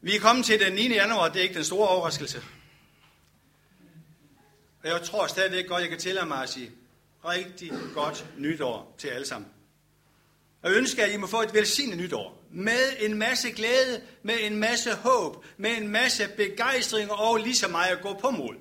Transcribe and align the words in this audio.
Vi 0.00 0.16
er 0.16 0.20
kommet 0.20 0.46
til 0.46 0.60
den 0.60 0.72
9. 0.72 0.94
januar, 0.94 1.28
det 1.28 1.38
er 1.38 1.42
ikke 1.42 1.54
den 1.54 1.64
store 1.64 1.88
overraskelse. 1.88 2.42
Og 4.82 4.88
jeg 4.88 5.02
tror 5.02 5.26
stadigvæk 5.26 5.68
godt, 5.68 5.80
jeg 5.80 5.90
kan 5.90 5.98
tillade 5.98 6.26
mig 6.26 6.42
at 6.42 6.48
sige 6.48 6.72
rigtig 7.24 7.72
godt 7.94 8.26
nytår 8.36 8.94
til 8.98 9.08
alle 9.08 9.26
sammen. 9.26 9.50
Og 10.62 10.72
ønsker, 10.72 11.04
at 11.04 11.12
I 11.12 11.16
må 11.16 11.26
få 11.26 11.42
et 11.42 11.54
velsignet 11.54 11.98
nytår. 11.98 12.44
Med 12.50 12.96
en 12.98 13.18
masse 13.18 13.50
glæde, 13.50 14.02
med 14.22 14.34
en 14.40 14.56
masse 14.56 14.94
håb, 14.94 15.44
med 15.56 15.70
en 15.70 15.88
masse 15.88 16.28
begejstring 16.36 17.12
og 17.12 17.36
lige 17.36 17.56
så 17.56 17.68
meget 17.68 17.96
at 17.96 18.02
gå 18.02 18.14
på 18.14 18.30
mål. 18.30 18.58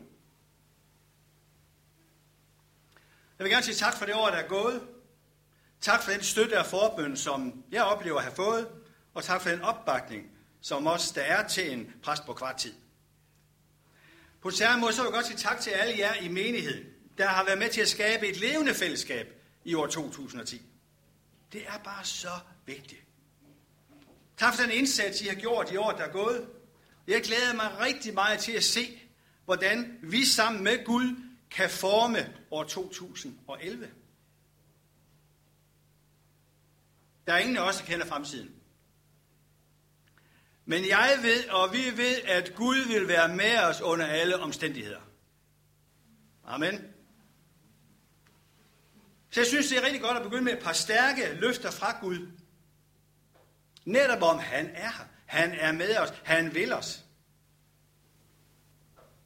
Jeg 3.40 3.44
vil 3.44 3.52
gerne 3.52 3.66
sige 3.66 3.76
tak 3.76 3.98
for 3.98 4.06
det 4.06 4.16
år, 4.16 4.28
der 4.28 4.38
er 4.38 4.48
gået. 4.48 4.82
Tak 5.82 6.04
for 6.04 6.12
den 6.12 6.24
støtte 6.24 6.60
og 6.60 6.66
forbøn, 6.66 7.18
som 7.18 7.64
jeg 7.72 7.84
oplever 7.84 8.18
at 8.18 8.24
have 8.24 8.36
fået. 8.36 8.68
Og 9.14 9.24
tak 9.24 9.42
for 9.42 9.50
den 9.50 9.62
opbakning, 9.62 10.37
som 10.62 10.88
også 10.88 11.12
der 11.16 11.22
er 11.22 11.48
til 11.48 11.72
en 11.72 11.94
præst 12.04 12.26
på 12.26 12.34
kvart 12.34 12.58
tid. 12.58 12.74
På 14.42 14.52
samme 14.52 14.82
måde 14.82 14.94
så 14.94 15.02
vil 15.02 15.08
jeg 15.08 15.14
godt 15.14 15.26
sige 15.26 15.38
tak 15.38 15.60
til 15.60 15.70
alle 15.70 15.98
jer 15.98 16.14
i 16.14 16.28
menigheden, 16.28 16.86
der 17.18 17.28
har 17.28 17.46
været 17.46 17.58
med 17.58 17.70
til 17.70 17.82
at 17.82 17.88
skabe 17.88 18.28
et 18.28 18.38
levende 18.38 18.74
fællesskab 18.74 19.28
i 19.66 19.74
år 19.74 19.88
2010. 19.88 20.62
Det 21.54 21.62
er 21.68 21.78
bare 21.84 22.06
så 22.06 22.32
vigtigt. 22.66 23.02
Tak 24.38 24.56
for 24.56 24.62
den 24.64 24.72
indsats, 24.72 25.22
I 25.22 25.28
har 25.28 25.36
gjort 25.36 25.72
i 25.72 25.78
år, 25.78 25.92
der 25.92 26.04
er 26.04 26.12
gået. 26.12 26.50
Jeg 27.08 27.22
glæder 27.22 27.54
mig 27.54 27.80
rigtig 27.80 28.14
meget 28.14 28.40
til 28.40 28.52
at 28.52 28.64
se, 28.64 29.02
hvordan 29.46 30.00
vi 30.02 30.26
sammen 30.26 30.64
med 30.64 30.86
Gud 30.86 31.16
kan 31.52 31.70
forme 31.70 32.34
år 32.52 32.64
2011. 32.64 33.90
Der 37.28 37.34
er 37.34 37.38
ingen 37.38 37.58
af 37.58 37.62
os, 37.62 37.78
der 37.78 37.86
kender 37.86 38.06
fremtiden. 38.06 38.57
Men 40.70 40.88
jeg 40.88 41.20
ved, 41.22 41.50
og 41.50 41.74
vi 41.74 41.98
ved, 41.98 42.22
at 42.26 42.56
Gud 42.56 42.88
vil 42.88 43.08
være 43.08 43.36
med 43.36 43.58
os 43.60 43.82
under 43.82 44.06
alle 44.06 44.40
omstændigheder. 44.40 45.00
Amen. 46.46 46.82
Så 49.30 49.40
jeg 49.40 49.48
synes, 49.48 49.68
det 49.68 49.78
er 49.78 49.86
rigtig 49.86 50.02
godt 50.02 50.18
at 50.18 50.24
begynde 50.24 50.44
med 50.44 50.54
et 50.54 50.64
par 50.64 50.74
stærke 50.74 51.34
løfter 51.34 51.72
fra 51.72 52.00
Gud. 52.02 52.28
Netop 53.86 54.22
om 54.22 54.40
han 54.40 54.70
er 54.74 54.92
her. 54.92 55.06
Han 55.26 55.52
er 55.52 55.72
med 55.72 55.98
os. 55.98 56.14
Han 56.24 56.54
vil 56.54 56.74
os. 56.74 57.06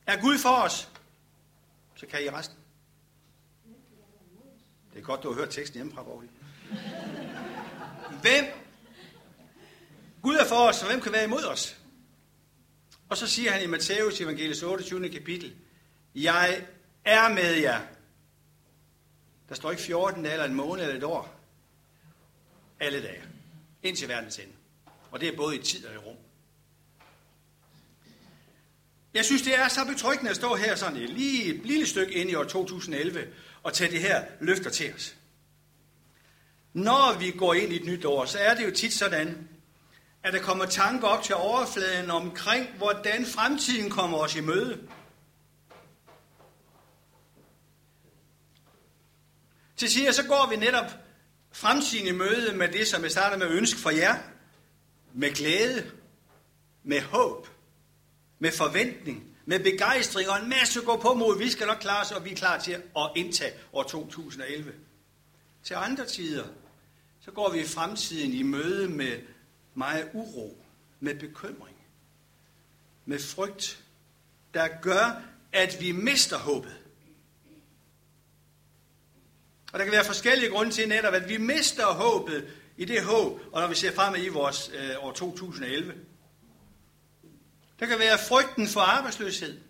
Er 0.08 0.22
Gud 0.22 0.38
for 0.38 0.64
os, 0.64 0.92
så 1.96 2.08
kan 2.08 2.24
I 2.24 2.30
resten. 2.30 2.58
Det 4.94 5.00
er 5.00 5.04
godt, 5.04 5.24
du 5.24 5.34
har 5.34 5.40
hørt 5.40 5.50
teksten 5.50 5.78
hjemmefra, 5.78 6.04
Borgli. 6.04 6.30
Hvem? 8.22 8.46
For 10.52 10.68
os, 10.68 10.82
og 10.82 10.88
hvem 10.88 11.02
kan 11.02 11.12
være 11.12 11.24
imod 11.24 11.44
os? 11.44 11.78
Og 13.10 13.18
så 13.18 13.28
siger 13.28 13.52
han 13.52 13.64
i 13.64 13.66
Matthæus 13.66 14.22
evangeliets 14.22 14.64
28. 14.64 15.10
kapitel, 15.10 15.56
Jeg 16.16 16.66
er 17.06 17.30
med 17.30 17.54
jer. 17.54 17.82
Der 19.50 19.56
står 19.56 19.72
ikke 19.72 19.84
14 19.84 20.24
dage, 20.24 20.34
eller 20.34 20.46
en 20.46 20.54
måned, 20.54 20.84
eller 20.84 20.98
et 20.98 21.04
år. 21.04 21.40
Alle 22.80 23.02
dage. 23.02 23.24
Indtil 23.84 24.08
verdens 24.08 24.38
ende. 24.38 24.54
Og 25.12 25.22
det 25.22 25.30
er 25.30 25.36
både 25.36 25.56
i 25.56 25.62
tid 25.62 25.86
og 25.86 25.94
i 25.94 25.98
rum. 25.98 26.18
Jeg 29.14 29.26
synes, 29.26 29.42
det 29.42 29.60
er 29.60 29.68
så 29.68 29.86
betryggende 29.86 30.30
at 30.30 30.36
stå 30.36 30.56
her 30.56 30.76
sådan 30.76 30.98
et 30.98 31.10
lige 31.10 31.56
et 31.56 31.66
lille 31.66 31.88
stykke 31.88 32.14
ind 32.14 32.30
i 32.30 32.36
år 32.36 32.44
2011 32.44 33.28
og 33.64 33.74
tage 33.74 33.92
det 33.92 34.00
her 34.00 34.26
løfter 34.40 34.70
til 34.70 34.94
os. 34.94 35.16
Når 36.74 37.20
vi 37.20 37.32
går 37.32 37.54
ind 37.54 37.74
i 37.74 37.76
et 37.76 37.86
nyt 37.86 38.06
år, 38.06 38.26
så 38.26 38.40
er 38.40 38.56
det 38.56 38.66
jo 38.66 38.72
tit 38.72 38.94
sådan, 38.94 39.48
at 40.24 40.34
der 40.34 40.40
kommer 40.42 40.66
tanker 40.66 41.08
op 41.08 41.24
til 41.24 41.36
overfladen 41.36 42.12
omkring, 42.12 42.68
hvordan 42.78 43.26
fremtiden 43.26 43.90
kommer 43.90 44.18
os 44.18 44.36
i 44.36 44.42
møde. 44.42 44.88
Til 49.78 49.90
siger, 49.90 50.12
så 50.12 50.28
går 50.28 50.48
vi 50.50 50.56
netop 50.56 50.92
fremtiden 51.52 52.08
i 52.08 52.12
møde 52.12 52.54
med 52.56 52.68
det, 52.68 52.88
som 52.88 53.04
jeg 53.04 53.12
starter 53.12 53.38
med 53.38 53.46
at 53.46 53.52
ønske 53.52 53.80
for 53.80 53.90
jer. 53.90 54.16
Med 55.14 55.32
glæde, 55.32 55.92
med 56.84 57.02
håb, 57.02 57.48
med 58.40 58.52
forventning, 58.52 59.24
med 59.46 59.60
begejstring 59.60 60.30
og 60.30 60.38
en 60.38 60.50
masse 60.50 60.80
at 60.80 60.86
gå 60.86 60.98
på 60.98 61.14
mod. 61.14 61.38
Vi 61.38 61.50
skal 61.50 61.68
nok 61.68 61.78
klare 61.78 62.02
os, 62.02 62.12
og 62.12 62.26
vi 62.26 62.32
er 62.32 62.36
klar 62.36 62.60
til 62.60 62.72
at 62.72 63.10
indtage 63.16 63.54
år 63.74 63.84
2011. 63.84 64.74
Til 65.64 65.74
andre 65.74 66.06
tider, 66.06 66.46
så 67.22 67.32
går 67.32 67.52
vi 67.52 67.60
i 67.60 67.66
fremtiden 67.66 68.34
i 68.34 68.44
møde 68.44 68.90
med 68.90 69.20
meget 69.74 70.10
uro, 70.14 70.64
med 71.00 71.16
bekymring, 71.16 71.78
med 73.06 73.20
frygt, 73.20 73.84
der 74.54 74.68
gør, 74.82 75.22
at 75.52 75.78
vi 75.80 75.92
mister 75.92 76.38
håbet. 76.38 76.78
Og 79.74 79.80
der 79.80 79.86
kan 79.86 79.92
være 79.92 80.06
forskellige 80.06 80.50
grunde 80.50 80.72
til 80.72 80.90
netop, 80.90 81.14
at 81.14 81.30
vi 81.30 81.38
mister 81.38 81.86
håbet 81.86 82.48
i 82.78 82.86
det 82.86 83.04
håb, 83.04 83.42
og 83.52 83.62
når 83.62 83.68
vi 83.68 83.76
ser 83.76 83.92
frem 83.92 84.16
i 84.16 84.28
vores 84.28 84.72
øh, 84.74 85.04
år 85.04 85.12
2011. 85.12 85.94
Der 87.80 87.86
kan 87.86 88.00
være 88.00 88.18
frygten 88.18 88.68
for 88.68 88.82
arbejdsløshed. 88.82 89.62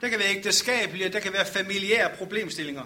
Der 0.00 0.08
kan 0.08 0.18
være 0.18 0.36
ægteskabelige, 0.36 1.08
der 1.08 1.20
kan 1.20 1.32
være 1.32 1.46
familiære 1.46 2.16
problemstillinger. 2.16 2.84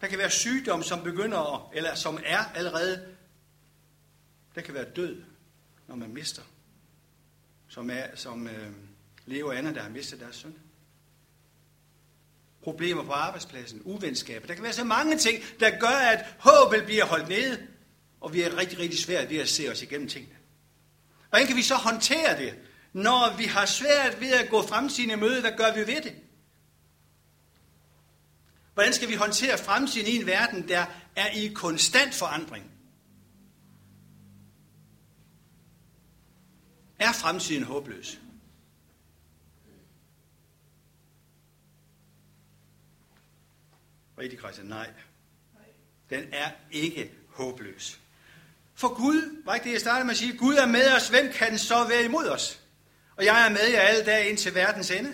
Der 0.00 0.06
kan 0.06 0.18
være 0.18 0.30
sygdom, 0.30 0.82
som 0.82 1.02
begynder, 1.02 1.70
eller 1.74 1.94
som 1.94 2.18
er 2.24 2.44
allerede. 2.54 3.06
Der 4.54 4.60
kan 4.60 4.74
være 4.74 4.90
død, 4.96 5.22
når 5.88 5.96
man 5.96 6.14
mister. 6.14 6.42
Som, 7.68 7.90
er, 7.90 8.06
som 8.14 8.46
øh, 8.46 8.72
Leo 9.26 9.48
og 9.48 9.56
Anna, 9.56 9.74
der 9.74 9.82
har 9.82 9.90
mistet 9.90 10.20
deres 10.20 10.36
søn. 10.36 10.54
Problemer 12.62 13.04
på 13.04 13.12
arbejdspladsen, 13.12 13.82
uvenskaber. 13.84 14.46
Der 14.46 14.54
kan 14.54 14.62
være 14.62 14.72
så 14.72 14.84
mange 14.84 15.18
ting, 15.18 15.42
der 15.60 15.78
gør, 15.78 15.86
at 15.86 16.34
håbet 16.38 16.84
bliver 16.84 17.04
holdt 17.04 17.28
nede, 17.28 17.66
og 18.20 18.32
vi 18.32 18.42
er 18.42 18.56
rigtig, 18.56 18.78
rigtig 18.78 18.98
svært 18.98 19.30
ved 19.30 19.38
at 19.38 19.48
se 19.48 19.70
os 19.70 19.82
igennem 19.82 20.08
tingene. 20.08 20.36
Hvordan 21.28 21.46
kan 21.46 21.56
vi 21.56 21.62
så 21.62 21.74
håndtere 21.74 22.38
det, 22.38 22.58
når 22.92 23.36
vi 23.36 23.44
har 23.44 23.66
svært 23.66 24.20
ved 24.20 24.32
at 24.32 24.50
gå 24.50 24.62
fremtiden 24.62 25.10
i 25.10 25.14
møde? 25.14 25.40
Hvad 25.40 25.52
gør 25.56 25.74
vi 25.74 25.80
ved 25.80 26.02
det? 26.02 26.14
Hvordan 28.74 28.92
skal 28.92 29.08
vi 29.08 29.14
håndtere 29.14 29.58
fremtiden 29.58 30.06
i 30.06 30.16
en 30.16 30.26
verden, 30.26 30.68
der 30.68 30.86
er 31.16 31.30
i 31.30 31.52
konstant 31.54 32.14
forandring? 32.14 32.71
Er 37.02 37.12
fremtiden 37.12 37.62
håbløs? 37.62 38.20
Rigtig 44.18 44.38
Christian, 44.38 44.66
nej. 44.66 44.90
Den 46.10 46.24
er 46.32 46.50
ikke 46.70 47.12
håbløs. 47.28 48.00
For 48.74 48.94
Gud, 48.94 49.42
var 49.44 49.54
ikke 49.54 49.64
det, 49.64 49.72
jeg 49.72 49.80
startede 49.80 50.04
med 50.04 50.10
at 50.10 50.18
sige, 50.18 50.36
Gud 50.36 50.54
er 50.54 50.66
med 50.66 50.92
os, 50.96 51.08
hvem 51.08 51.32
kan 51.32 51.58
så 51.58 51.88
være 51.88 52.04
imod 52.04 52.28
os? 52.28 52.60
Og 53.16 53.24
jeg 53.24 53.46
er 53.46 53.50
med 53.50 53.70
jer 53.72 53.80
alle 53.80 54.04
dage 54.04 54.28
ind 54.28 54.38
til 54.38 54.54
verdens 54.54 54.90
ende. 54.90 55.12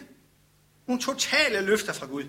Nogle 0.86 1.02
totale 1.02 1.60
løfter 1.60 1.92
fra 1.92 2.06
Gud. 2.06 2.24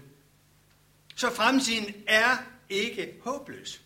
Så 1.16 1.36
fremtiden 1.36 1.96
er 2.08 2.38
ikke 2.70 3.20
håbløs. 3.24 3.82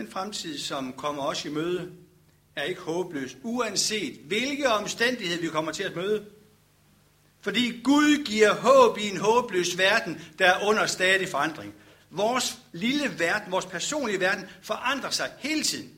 Den 0.00 0.10
fremtid, 0.10 0.58
som 0.58 0.92
kommer 0.92 1.22
os 1.22 1.44
i 1.44 1.48
møde, 1.48 1.92
er 2.56 2.62
ikke 2.62 2.80
håbløs, 2.80 3.36
uanset 3.42 4.20
hvilke 4.24 4.68
omstændigheder 4.68 5.40
vi 5.40 5.48
kommer 5.48 5.72
til 5.72 5.82
at 5.82 5.96
møde. 5.96 6.26
Fordi 7.40 7.80
Gud 7.84 8.24
giver 8.24 8.54
håb 8.54 8.98
i 8.98 9.08
en 9.08 9.16
håbløs 9.16 9.78
verden, 9.78 10.20
der 10.38 10.46
er 10.46 10.66
under 10.66 10.86
stadig 10.86 11.28
forandring. 11.28 11.74
Vores 12.10 12.58
lille 12.72 13.18
verden, 13.18 13.52
vores 13.52 13.66
personlige 13.66 14.20
verden, 14.20 14.44
forandrer 14.62 15.10
sig 15.10 15.32
hele 15.38 15.62
tiden. 15.62 15.94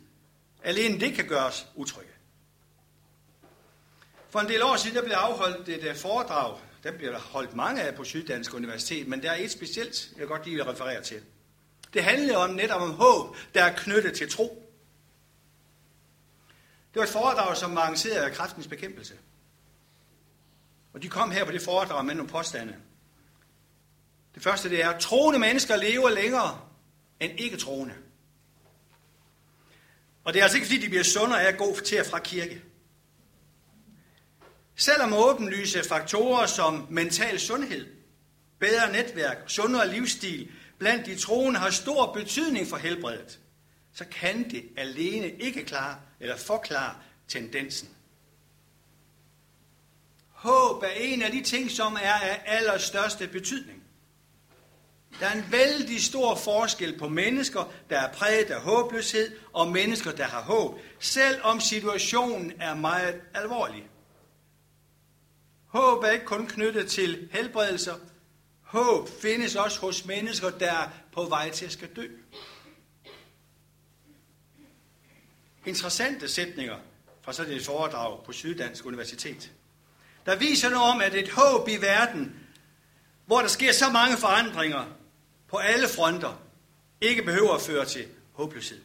Alene 0.64 1.00
det 1.00 1.14
kan 1.14 1.26
gøre 1.26 1.46
os 1.46 1.66
utrygge. 1.74 2.12
For 4.30 4.40
en 4.40 4.48
del 4.48 4.62
år 4.62 4.76
siden 4.76 4.96
der 4.96 5.02
blev 5.02 5.14
afholdt 5.14 5.68
et 5.68 5.84
øh, 5.84 5.96
foredrag. 5.96 6.58
Der 6.82 6.92
bliver 6.92 7.12
der 7.12 7.18
holdt 7.18 7.56
mange 7.56 7.82
af 7.82 7.94
på 7.94 8.04
Syddansk 8.04 8.54
Universitet, 8.54 9.08
men 9.08 9.22
der 9.22 9.30
er 9.30 9.44
et 9.44 9.50
specielt, 9.50 10.10
jeg 10.18 10.26
godt 10.26 10.44
lige 10.44 10.56
vil 10.56 10.64
referere 10.64 11.02
til. 11.02 11.20
Det 11.92 12.04
handler 12.04 12.36
om 12.36 12.50
netop 12.50 12.82
om 12.82 12.90
håb, 12.90 13.36
der 13.54 13.64
er 13.64 13.76
knyttet 13.76 14.14
til 14.14 14.30
tro. 14.30 14.68
Det 16.94 17.00
var 17.00 17.02
et 17.02 17.12
foredrag, 17.12 17.56
som 17.56 17.74
var 17.74 17.80
arrangeret 17.80 18.22
af 18.22 18.32
kraftens 18.32 18.66
bekæmpelse. 18.66 19.14
Og 20.92 21.02
de 21.02 21.08
kom 21.08 21.30
her 21.30 21.44
på 21.44 21.52
det 21.52 21.62
foredrag 21.62 22.04
med 22.04 22.14
nogle 22.14 22.30
påstande. 22.30 22.76
Det 24.34 24.42
første 24.42 24.68
det 24.68 24.82
er, 24.82 24.90
at 24.90 25.00
troende 25.00 25.38
mennesker 25.38 25.76
lever 25.76 26.10
længere 26.10 26.60
end 27.20 27.40
ikke 27.40 27.56
troende. 27.56 27.94
Og 30.24 30.32
det 30.32 30.38
er 30.38 30.42
altså 30.42 30.56
ikke, 30.56 30.66
fordi 30.66 30.80
de 30.80 30.88
bliver 30.88 31.04
sundere 31.04 31.42
af 31.42 31.52
at 31.52 31.58
gå 31.58 31.76
til 31.84 32.00
og 32.00 32.06
fra 32.06 32.18
kirke. 32.18 32.62
Selvom 34.76 35.12
åbenlyse 35.12 35.82
faktorer 35.88 36.46
som 36.46 36.86
mental 36.90 37.40
sundhed, 37.40 37.86
bedre 38.58 38.92
netværk, 38.92 39.36
sundere 39.46 39.88
livsstil 39.88 40.52
blandt 40.82 41.06
de 41.06 41.16
troende 41.16 41.60
har 41.60 41.70
stor 41.70 42.12
betydning 42.12 42.66
for 42.66 42.76
helbredet, 42.76 43.38
så 43.94 44.04
kan 44.04 44.50
det 44.50 44.64
alene 44.76 45.30
ikke 45.30 45.64
klare 45.64 45.96
eller 46.20 46.36
forklare 46.36 46.94
tendensen. 47.28 47.88
Håb 50.28 50.82
er 50.82 50.88
en 50.88 51.22
af 51.22 51.30
de 51.32 51.42
ting, 51.42 51.70
som 51.70 51.94
er 52.02 52.12
af 52.12 52.42
allerstørste 52.46 53.28
betydning. 53.28 53.82
Der 55.20 55.26
er 55.26 55.32
en 55.32 55.44
vældig 55.50 56.02
stor 56.02 56.34
forskel 56.34 56.98
på 56.98 57.08
mennesker, 57.08 57.72
der 57.90 57.98
er 57.98 58.12
præget 58.12 58.50
af 58.50 58.60
håbløshed, 58.60 59.36
og 59.52 59.68
mennesker, 59.68 60.12
der 60.12 60.24
har 60.24 60.42
håb, 60.42 60.80
selvom 61.00 61.60
situationen 61.60 62.52
er 62.60 62.74
meget 62.74 63.20
alvorlig. 63.34 63.88
Håb 65.66 66.02
er 66.02 66.10
ikke 66.10 66.24
kun 66.26 66.46
knyttet 66.46 66.90
til 66.90 67.28
helbredelser. 67.32 67.94
Håb 68.72 69.08
findes 69.08 69.56
også 69.56 69.80
hos 69.80 70.04
mennesker, 70.04 70.50
der 70.50 70.72
er 70.72 70.88
på 71.12 71.24
vej 71.24 71.50
til 71.50 71.64
at 71.64 71.72
skal 71.72 71.88
dø. 71.96 72.08
Interessante 75.66 76.28
sætninger 76.28 76.78
fra 77.22 77.32
sådan 77.32 77.52
et 77.52 77.64
foredrag 77.64 78.24
på 78.24 78.32
Syddansk 78.32 78.86
Universitet. 78.86 79.52
Der 80.26 80.36
viser 80.36 80.70
noget 80.70 80.90
om, 80.90 81.00
at 81.00 81.14
et 81.14 81.28
håb 81.28 81.68
i 81.68 81.76
verden, 81.76 82.46
hvor 83.26 83.40
der 83.40 83.48
sker 83.48 83.72
så 83.72 83.90
mange 83.90 84.16
forandringer 84.16 84.86
på 85.48 85.56
alle 85.56 85.88
fronter, 85.88 86.42
ikke 87.00 87.22
behøver 87.22 87.54
at 87.54 87.62
føre 87.62 87.84
til 87.84 88.08
håbløshed. 88.32 88.80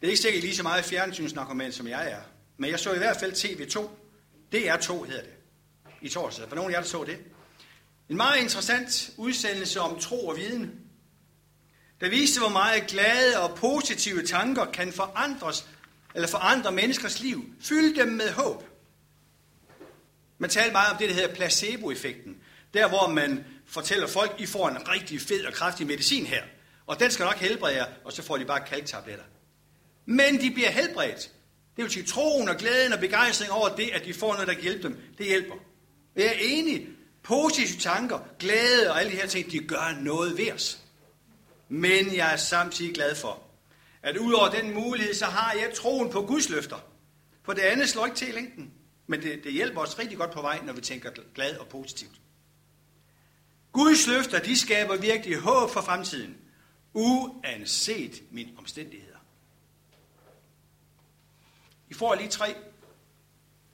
Det 0.00 0.06
er 0.06 0.10
ikke 0.10 0.22
sikkert 0.22 0.42
lige 0.42 0.56
så 0.56 0.62
meget 0.62 0.84
fjernsynsnarkoman, 0.84 1.72
som 1.72 1.88
jeg 1.88 2.10
er. 2.10 2.22
Men 2.56 2.70
jeg 2.70 2.80
så 2.80 2.92
i 2.92 2.98
hvert 2.98 3.16
fald 3.16 3.32
TV2. 3.32 3.78
DR2 4.54 5.04
hedder 5.04 5.22
det. 5.22 5.41
I 6.02 6.08
torsdag. 6.08 6.48
For 6.48 6.56
nogen 6.56 6.70
af 6.70 6.74
jer, 6.74 6.82
der 6.82 6.88
så 6.88 7.04
det. 7.04 7.18
En 8.08 8.16
meget 8.16 8.40
interessant 8.40 9.10
udsendelse 9.16 9.80
om 9.80 9.98
tro 9.98 10.26
og 10.26 10.36
viden. 10.36 10.80
Der 12.00 12.08
viste, 12.08 12.40
hvor 12.40 12.48
meget 12.48 12.86
glade 12.86 13.40
og 13.40 13.56
positive 13.56 14.26
tanker 14.26 14.64
kan 14.64 14.92
forandres, 14.92 15.68
eller 16.14 16.28
forandre 16.28 16.72
menneskers 16.72 17.20
liv. 17.20 17.54
Fylde 17.60 18.00
dem 18.00 18.08
med 18.08 18.32
håb. 18.32 18.64
Man 20.38 20.50
taler 20.50 20.72
meget 20.72 20.92
om 20.92 20.98
det, 20.98 21.08
der 21.08 21.14
hedder 21.14 21.34
placeboeffekten. 21.34 22.36
Der, 22.74 22.88
hvor 22.88 23.08
man 23.08 23.44
fortæller 23.66 24.06
folk, 24.06 24.34
I 24.38 24.46
får 24.46 24.68
en 24.68 24.88
rigtig 24.88 25.20
fed 25.20 25.44
og 25.44 25.52
kraftig 25.52 25.86
medicin 25.86 26.26
her. 26.26 26.42
Og 26.86 27.00
den 27.00 27.10
skal 27.10 27.24
nok 27.24 27.36
helbrede 27.36 27.76
jer, 27.76 27.86
og 28.04 28.12
så 28.12 28.22
får 28.22 28.36
de 28.36 28.44
bare 28.44 28.60
kalktabletter. 28.66 29.24
Men 30.06 30.40
de 30.40 30.50
bliver 30.50 30.70
helbredt. 30.70 31.30
Det 31.76 31.84
vil 31.84 31.90
sige, 31.90 32.06
troen 32.06 32.48
og 32.48 32.56
glæden 32.56 32.92
og 32.92 32.98
begejstring 32.98 33.52
over 33.52 33.76
det, 33.76 33.90
at 33.90 34.04
de 34.04 34.14
får 34.14 34.32
noget, 34.32 34.48
der 34.48 34.54
kan 34.54 34.62
hjælpe 34.62 34.82
dem, 34.82 35.00
det 35.18 35.26
hjælper. 35.26 35.54
Jeg 36.16 36.26
er 36.26 36.38
enig. 36.40 36.88
Positive 37.22 37.80
tanker, 37.80 38.18
glæde 38.38 38.90
og 38.90 39.00
alle 39.00 39.12
de 39.12 39.16
her 39.16 39.26
ting, 39.26 39.50
de 39.50 39.58
gør 39.58 39.98
noget 40.00 40.38
ved 40.38 40.52
os. 40.52 40.78
Men 41.68 42.14
jeg 42.16 42.32
er 42.32 42.36
samtidig 42.36 42.94
glad 42.94 43.14
for, 43.16 43.42
at 44.02 44.16
udover 44.16 44.48
den 44.48 44.74
mulighed, 44.74 45.14
så 45.14 45.24
har 45.24 45.52
jeg 45.52 45.74
troen 45.74 46.10
på 46.10 46.22
Guds 46.22 46.48
løfter. 46.48 46.78
For 47.42 47.52
det 47.52 47.62
andet 47.62 47.88
slår 47.88 48.06
ikke 48.06 48.16
til 48.16 48.28
i 48.28 48.32
længden. 48.32 48.72
Men 49.06 49.22
det, 49.22 49.44
det 49.44 49.52
hjælper 49.52 49.80
os 49.80 49.98
rigtig 49.98 50.18
godt 50.18 50.30
på 50.30 50.40
vej, 50.40 50.60
når 50.64 50.72
vi 50.72 50.80
tænker 50.80 51.10
glad 51.34 51.56
og 51.56 51.68
positivt. 51.68 52.20
Guds 53.72 54.06
løfter, 54.06 54.38
de 54.38 54.58
skaber 54.58 54.96
virkelig 54.96 55.38
håb 55.38 55.70
for 55.70 55.80
fremtiden, 55.80 56.36
uanset 56.92 58.22
min 58.30 58.48
omstændigheder. 58.58 59.18
I 61.90 61.94
får 61.94 62.14
lige 62.14 62.28
tre, 62.28 62.54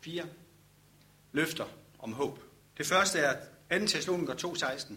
fire 0.01 0.27
løfter 1.33 1.65
om 2.09 2.15
håb. 2.15 2.39
Det 2.79 2.87
første 2.87 3.19
er 3.19 3.37
2. 3.81 3.87
Thessaloniker 3.87 4.35
2,16. 4.35 4.93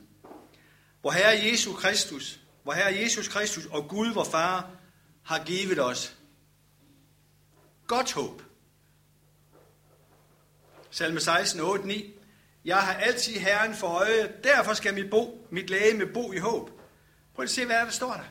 Hvor 1.02 1.12
Herre 1.12 1.46
Jesus 1.46 1.76
Kristus, 1.80 2.40
hvor 2.64 2.74
Herre 2.74 3.02
Jesus 3.02 3.28
Kristus 3.28 3.66
og 3.66 3.88
Gud, 3.88 4.14
vor 4.14 4.24
Far, 4.24 4.70
har 5.24 5.44
givet 5.44 5.80
os 5.80 6.16
godt 7.88 8.14
håb. 8.14 8.42
Salme 10.92 11.20
16, 11.20 11.62
8, 11.62 11.88
9. 11.88 12.14
Jeg 12.66 12.78
har 12.78 12.94
altid 12.94 13.34
Herren 13.34 13.76
for 13.76 13.88
øje, 13.88 14.34
derfor 14.44 14.74
skal 14.74 14.94
mit, 14.94 15.10
bo, 15.10 15.48
mit 15.50 15.70
læge 15.70 15.98
med 15.98 16.14
bo 16.14 16.32
i 16.32 16.38
håb. 16.38 16.70
Prøv 17.36 17.44
at 17.44 17.50
se, 17.50 17.66
hvad 17.66 17.76
der 17.76 17.90
står 17.90 18.14
der. 18.14 18.24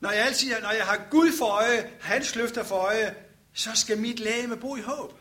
Når 0.00 0.10
jeg, 0.10 0.26
altid, 0.26 0.60
når 0.62 0.70
jeg 0.70 0.86
har 0.86 1.06
Gud 1.10 1.32
for 1.38 1.46
øje, 1.46 1.90
hans 2.00 2.36
løfter 2.36 2.62
for 2.62 2.76
øje, 2.76 3.14
så 3.52 3.70
skal 3.74 3.98
mit 3.98 4.18
læge 4.18 4.56
bo 4.56 4.76
i 4.76 4.80
håb. 4.80 5.20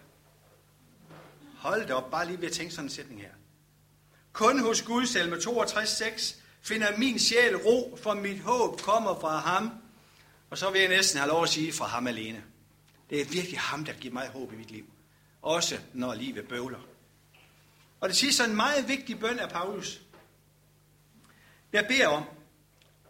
Hold 1.59 1.87
da 1.87 1.93
op, 1.93 2.11
bare 2.11 2.27
lige 2.27 2.41
ved 2.41 2.47
at 2.47 2.53
tænke 2.53 2.73
sådan 2.73 2.85
en 2.85 2.89
sætning 2.89 3.21
her. 3.21 3.31
Kun 4.33 4.59
hos 4.59 4.81
Gud, 4.81 5.05
salme 5.05 5.41
62, 5.41 5.89
6, 5.89 6.37
finder 6.61 6.97
min 6.97 7.19
sjæl 7.19 7.57
ro, 7.57 7.99
for 8.03 8.13
mit 8.13 8.39
håb 8.39 8.81
kommer 8.81 9.19
fra 9.19 9.37
ham. 9.37 9.71
Og 10.49 10.57
så 10.57 10.71
vil 10.71 10.81
jeg 10.81 10.89
næsten 10.89 11.19
have 11.19 11.29
lov 11.29 11.43
at 11.43 11.49
sige 11.49 11.73
fra 11.73 11.85
ham 11.85 12.07
alene. 12.07 12.43
Det 13.09 13.21
er 13.21 13.25
virkelig 13.25 13.59
ham, 13.59 13.85
der 13.85 13.93
giver 13.93 14.13
mig 14.13 14.27
håb 14.27 14.53
i 14.53 14.55
mit 14.55 14.71
liv. 14.71 14.85
Også 15.41 15.79
når 15.93 16.13
livet 16.13 16.47
bøvler. 16.47 16.79
Og 17.99 18.09
det 18.09 18.17
sidste 18.17 18.43
er 18.43 18.47
en 18.47 18.55
meget 18.55 18.87
vigtig 18.87 19.19
bøn 19.19 19.39
af 19.39 19.49
Paulus. 19.49 20.01
Jeg 21.73 21.85
beder 21.87 22.07
om, 22.07 22.23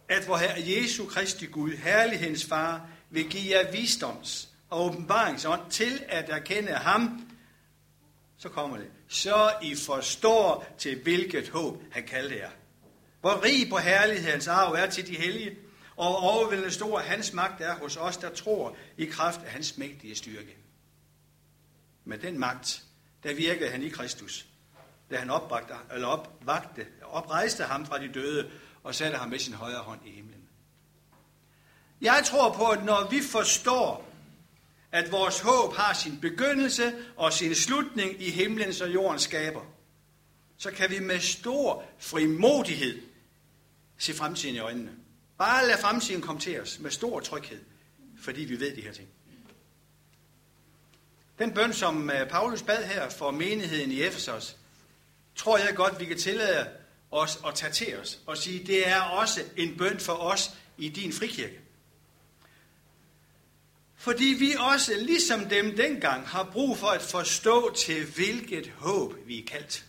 at 0.09 0.27
vor 0.27 0.37
Herre 0.37 0.63
Jesu 0.67 1.05
Kristi 1.05 1.45
Gud, 1.45 1.71
herlighedens 1.71 2.45
far, 2.45 2.87
vil 3.09 3.29
give 3.29 3.57
jer 3.57 3.71
visdoms 3.71 4.49
og 4.69 4.85
åbenbaringsånd 4.85 5.71
til 5.71 6.03
at 6.07 6.29
erkende 6.29 6.71
ham, 6.71 7.28
så 8.39 8.49
kommer 8.49 8.77
det. 8.77 8.87
Så 9.07 9.53
I 9.61 9.75
forstår 9.75 10.75
til 10.77 11.01
hvilket 11.03 11.49
håb 11.49 11.83
han 11.91 12.03
kaldte 12.03 12.37
jer. 12.37 12.49
Hvor 13.21 13.43
rig 13.43 13.69
på 13.69 13.77
herlighedens 13.77 14.47
arv 14.47 14.73
er 14.73 14.89
til 14.89 15.07
de 15.07 15.15
hellige, 15.15 15.57
og 15.95 16.17
overvældende 16.17 16.71
stor 16.71 16.99
hans 16.99 17.33
magt 17.33 17.61
er 17.61 17.75
hos 17.75 17.97
os, 17.97 18.17
der 18.17 18.29
tror 18.29 18.75
i 18.97 19.05
kraft 19.05 19.39
af 19.45 19.51
hans 19.51 19.77
mægtige 19.77 20.15
styrke. 20.15 20.57
Med 22.05 22.17
den 22.17 22.39
magt, 22.39 22.83
der 23.23 23.33
virkede 23.33 23.69
han 23.69 23.83
i 23.83 23.89
Kristus, 23.89 24.45
da 25.09 25.17
han 25.17 25.29
opbragte, 25.29 25.73
eller 25.93 26.07
opvagte, 26.07 26.85
oprejste 27.01 27.63
ham 27.63 27.85
fra 27.85 27.99
de 27.99 28.13
døde 28.13 28.51
og 28.83 28.95
satte 28.95 29.17
ham 29.17 29.29
med 29.29 29.39
sin 29.39 29.53
højre 29.53 29.79
hånd 29.79 29.99
i 30.05 30.11
himlen. 30.11 30.49
Jeg 32.01 32.23
tror 32.25 32.53
på, 32.53 32.65
at 32.65 32.85
når 32.85 33.09
vi 33.09 33.21
forstår, 33.21 34.08
at 34.91 35.11
vores 35.11 35.39
håb 35.39 35.75
har 35.75 35.93
sin 35.93 36.19
begyndelse 36.21 36.93
og 37.15 37.33
sin 37.33 37.55
slutning 37.55 38.21
i 38.21 38.29
himlens 38.29 38.81
og 38.81 38.93
jordens 38.93 39.21
skaber, 39.21 39.65
så 40.57 40.71
kan 40.71 40.89
vi 40.89 40.99
med 40.99 41.19
stor 41.19 41.83
frimodighed 41.99 43.01
se 43.97 44.13
fremtiden 44.13 44.55
i 44.55 44.59
øjnene. 44.59 44.91
Bare 45.37 45.67
lad 45.67 45.77
fremtiden 45.77 46.21
komme 46.21 46.41
til 46.41 46.61
os 46.61 46.79
med 46.79 46.91
stor 46.91 47.19
tryghed, 47.19 47.59
fordi 48.21 48.41
vi 48.41 48.59
ved 48.59 48.75
de 48.75 48.81
her 48.81 48.93
ting. 48.93 49.07
Den 51.39 51.53
bøn, 51.53 51.73
som 51.73 52.09
øh, 52.09 52.29
Paulus 52.29 52.63
bad 52.63 52.83
her 52.83 53.09
for 53.09 53.31
menigheden 53.31 53.91
i 53.91 54.01
Efesos, 54.01 54.55
tror 55.35 55.57
jeg 55.57 55.75
godt, 55.75 55.99
vi 55.99 56.05
kan 56.05 56.17
tillade 56.17 56.69
os 57.11 57.39
at 57.47 57.55
tage 57.55 57.71
til 57.71 57.97
os 57.97 58.19
og 58.25 58.37
sige, 58.37 58.67
det 58.67 58.87
er 58.87 59.01
også 59.01 59.41
en 59.57 59.77
bøn 59.77 59.99
for 59.99 60.13
os 60.13 60.51
i 60.77 60.89
din 60.89 61.13
frikirke. 61.13 61.59
Fordi 63.99 64.35
vi 64.39 64.55
også, 64.59 64.93
ligesom 64.93 65.49
dem 65.49 65.75
dengang, 65.75 66.27
har 66.27 66.43
brug 66.43 66.77
for 66.77 66.87
at 66.87 67.01
forstå 67.01 67.73
til 67.73 68.05
hvilket 68.05 68.71
håb 68.77 69.15
vi 69.25 69.39
er 69.39 69.45
kaldt. 69.45 69.85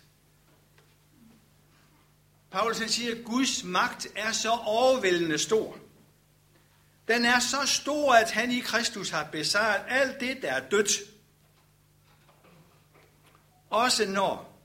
Paulus 2.50 2.76
siger, 2.76 3.16
at 3.16 3.24
Guds 3.24 3.64
magt 3.64 4.06
er 4.16 4.32
så 4.32 4.50
overvældende 4.50 5.38
stor. 5.38 5.78
Den 7.08 7.24
er 7.24 7.38
så 7.38 7.66
stor, 7.66 8.14
at 8.14 8.30
han 8.30 8.50
i 8.50 8.60
Kristus 8.60 9.10
har 9.10 9.24
besejret 9.24 9.84
alt 9.88 10.20
det, 10.20 10.42
der 10.42 10.52
er 10.52 10.68
dødt. 10.68 10.90
Også 13.70 14.08
når 14.08 14.60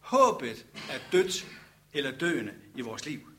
håbet 0.00 0.66
er 0.90 0.98
dødt 1.12 1.46
eller 1.92 2.18
døende 2.18 2.54
i 2.74 2.80
vores 2.80 3.06
liv. 3.06 3.35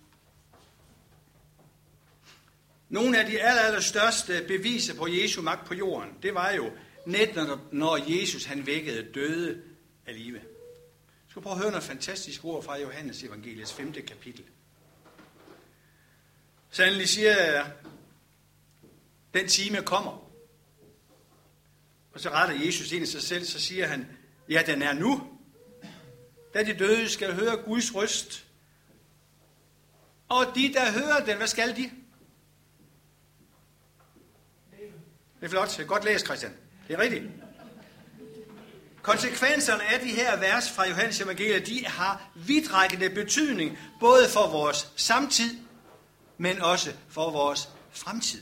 Nogle 2.89 3.19
af 3.19 3.25
de 3.25 3.41
aller, 3.41 3.61
aller 3.61 3.79
største 3.79 4.45
beviser 4.47 4.95
på 4.95 5.07
Jesu 5.07 5.41
magt 5.41 5.67
på 5.67 5.73
jorden, 5.73 6.09
det 6.23 6.33
var 6.33 6.51
jo 6.51 6.71
netop, 7.05 7.73
når 7.73 7.97
Jesus 8.19 8.45
han 8.45 8.65
vækkede 8.65 9.11
døde 9.13 9.61
af 10.05 10.15
live. 10.15 10.37
Jeg 10.37 11.29
skal 11.29 11.41
prøve 11.41 11.53
at 11.53 11.59
høre 11.59 11.71
noget 11.71 11.83
fantastisk 11.83 12.45
ord 12.45 12.63
fra 12.63 12.79
Johannes 12.79 13.23
evangeliets 13.23 13.73
5. 13.73 13.93
kapitel. 13.93 14.43
Sandelig 16.69 17.09
siger 17.09 17.43
jeg, 17.43 17.71
den 19.33 19.47
time 19.47 19.81
kommer. 19.81 20.31
Og 22.13 22.19
så 22.19 22.29
retter 22.29 22.65
Jesus 22.65 22.91
ind 22.91 23.03
i 23.03 23.07
sig 23.07 23.21
selv, 23.21 23.45
så 23.45 23.59
siger 23.59 23.87
han, 23.87 24.07
ja, 24.49 24.63
den 24.65 24.81
er 24.81 24.93
nu. 24.93 25.37
Da 26.53 26.63
de 26.63 26.73
døde 26.73 27.09
skal 27.09 27.33
høre 27.33 27.57
Guds 27.57 27.95
røst. 27.95 28.45
Og 30.29 30.45
de, 30.55 30.73
der 30.73 30.91
hører 30.91 31.25
den, 31.25 31.37
hvad 31.37 31.47
skal 31.47 31.75
de? 31.75 31.91
Det 34.71 34.93
er 35.47 35.49
flot. 35.49 35.87
Godt 35.87 36.05
læst, 36.05 36.25
Christian. 36.25 36.53
Det 36.87 36.93
er 36.93 36.99
rigtigt. 36.99 37.23
Konsekvenserne 39.01 39.83
af 39.83 39.99
de 39.99 40.09
her 40.09 40.39
vers 40.39 40.71
fra 40.71 40.87
Johannes 40.87 41.21
Evangeliet, 41.21 41.67
de 41.67 41.85
har 41.85 42.29
vidtrækkende 42.35 43.09
betydning, 43.09 43.77
både 43.99 44.29
for 44.29 44.47
vores 44.51 44.91
samtid 44.95 45.67
men 46.37 46.61
også 46.61 46.93
for 47.09 47.31
vores 47.31 47.69
fremtid. 47.91 48.41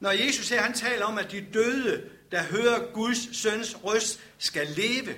Når 0.00 0.10
Jesus 0.10 0.48
her, 0.48 0.62
han 0.62 0.72
taler 0.72 1.06
om, 1.06 1.18
at 1.18 1.30
de 1.30 1.46
døde, 1.54 2.10
der 2.30 2.42
hører 2.42 2.92
Guds 2.92 3.36
søns 3.36 3.76
røst, 3.84 4.20
skal 4.38 4.66
leve, 4.66 5.14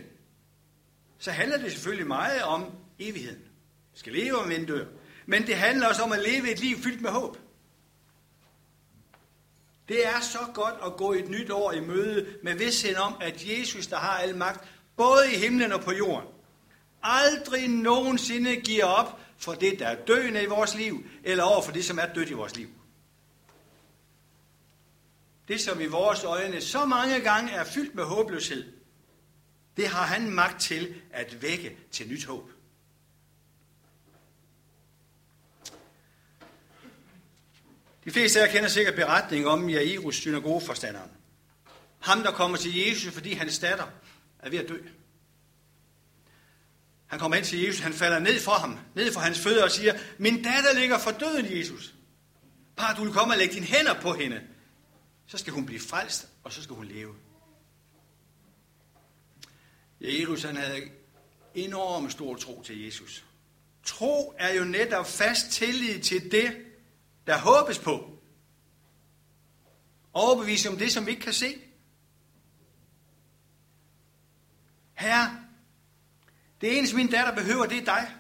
så 1.19 1.31
handler 1.31 1.57
det 1.59 1.73
selvfølgelig 1.73 2.07
meget 2.07 2.43
om 2.43 2.73
evigheden. 2.99 3.43
Vi 3.93 3.99
skal 3.99 4.13
leve 4.13 4.39
om 4.39 4.49
vi 4.49 4.65
dør. 4.65 4.87
Men 5.27 5.47
det 5.47 5.57
handler 5.57 5.89
også 5.89 6.03
om 6.03 6.13
at 6.13 6.23
leve 6.23 6.53
et 6.53 6.61
liv 6.61 6.79
fyldt 6.79 7.01
med 7.01 7.11
håb. 7.11 7.39
Det 9.89 10.07
er 10.07 10.21
så 10.21 10.39
godt 10.55 10.75
at 10.87 10.97
gå 10.97 11.13
et 11.13 11.29
nyt 11.29 11.51
år 11.51 11.73
i 11.73 11.81
møde 11.81 12.27
med 12.43 12.55
vidstheden 12.55 12.97
om, 12.97 13.15
at 13.21 13.45
Jesus, 13.47 13.87
der 13.87 13.97
har 13.97 14.19
al 14.19 14.37
magt, 14.37 14.69
både 14.97 15.33
i 15.33 15.37
himlen 15.37 15.73
og 15.73 15.81
på 15.81 15.93
jorden, 15.93 16.29
aldrig 17.03 17.69
nogensinde 17.69 18.57
giver 18.57 18.85
op 18.85 19.21
for 19.39 19.53
det, 19.53 19.79
der 19.79 19.87
er 19.87 20.05
døende 20.05 20.43
i 20.43 20.47
vores 20.47 20.75
liv, 20.75 21.05
eller 21.25 21.45
over 21.45 21.63
for 21.63 21.73
det, 21.73 21.85
som 21.85 21.99
er 21.99 22.07
dødt 22.07 22.31
i 22.31 22.33
vores 22.33 22.57
liv. 22.57 22.69
Det, 25.49 25.61
som 25.61 25.81
i 25.81 25.87
vores 25.87 26.25
øjne 26.25 26.61
så 26.61 26.85
mange 26.85 27.21
gange 27.21 27.53
er 27.53 27.65
fyldt 27.65 27.95
med 27.95 28.05
håbløshed, 28.05 28.73
det 29.77 29.89
har 29.89 30.03
han 30.03 30.31
magt 30.31 30.61
til 30.61 30.95
at 31.11 31.43
vække 31.43 31.79
til 31.91 32.09
nyt 32.09 32.25
håb. 32.25 32.51
De 38.07 38.11
fleste 38.11 38.41
af 38.41 38.47
jer 38.47 38.53
kender 38.53 38.69
sikkert 38.69 38.95
beretningen 38.95 39.49
om 39.49 39.71
Jairus 39.71 40.17
synagogeforstanderen. 40.17 41.11
Ham, 42.01 42.23
der 42.23 42.31
kommer 42.31 42.57
til 42.57 42.77
Jesus, 42.77 43.15
fordi 43.15 43.33
hans 43.33 43.59
datter 43.59 43.87
er 44.39 44.51
ved 44.51 44.59
at 44.59 44.69
dø. 44.69 44.79
Han 47.07 47.19
kommer 47.19 47.37
ind 47.37 47.45
til 47.45 47.63
Jesus, 47.63 47.81
han 47.81 47.93
falder 47.93 48.19
ned 48.19 48.41
for 48.41 48.53
ham, 48.53 48.79
ned 48.95 49.13
for 49.13 49.21
hans 49.21 49.39
fødder 49.39 49.65
og 49.65 49.71
siger, 49.71 49.99
min 50.19 50.43
datter 50.43 50.75
ligger 50.75 50.99
for 50.99 51.11
døden, 51.11 51.59
Jesus. 51.59 51.95
Bare 52.77 52.97
du 52.97 53.05
vil 53.05 53.13
komme 53.13 53.35
og 53.35 53.39
lægge 53.39 53.55
dine 53.55 53.67
hænder 53.67 54.01
på 54.01 54.13
hende. 54.13 54.43
Så 55.27 55.39
skal 55.39 55.53
hun 55.53 55.67
blive 55.67 55.81
frelst, 55.81 56.29
og 56.45 56.53
så 56.53 56.63
skal 56.63 56.77
hun 56.77 56.85
leve. 56.85 57.15
Jairus, 60.01 60.43
han 60.43 60.57
havde 60.57 60.83
enormt 61.55 62.13
stor 62.13 62.37
tro 62.37 62.63
til 62.63 62.85
Jesus. 62.85 63.25
Tro 63.85 64.35
er 64.39 64.55
jo 64.55 64.65
netop 64.65 65.07
fast 65.07 65.51
tillid 65.51 66.01
til 66.01 66.33
det, 66.33 66.66
der 67.27 67.39
håbes 67.39 67.79
på. 67.79 68.11
Overbevise 70.13 70.69
om 70.69 70.77
det, 70.77 70.93
som 70.93 71.07
vi 71.07 71.11
ikke 71.11 71.23
kan 71.23 71.33
se. 71.33 71.55
Herre, 74.95 75.47
det 76.61 76.79
eneste 76.79 76.97
min 76.97 77.11
datter 77.11 77.35
behøver, 77.35 77.67
det 77.67 77.79
er 77.79 77.85
dig. 77.85 78.15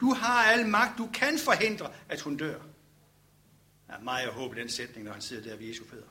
Du 0.00 0.14
har 0.14 0.42
al 0.42 0.68
magt, 0.68 0.98
du 0.98 1.08
kan 1.14 1.38
forhindre, 1.38 1.92
at 2.08 2.20
hun 2.20 2.36
dør. 2.36 2.60
Der 3.86 3.94
er 3.94 4.00
meget 4.00 4.26
at 4.26 4.32
håbe 4.32 4.60
den 4.60 4.68
sætning, 4.68 5.04
når 5.04 5.12
han 5.12 5.22
sidder 5.22 5.50
der 5.50 5.56
ved 5.56 5.66
Jesu 5.66 5.84
fødder. 5.90 6.06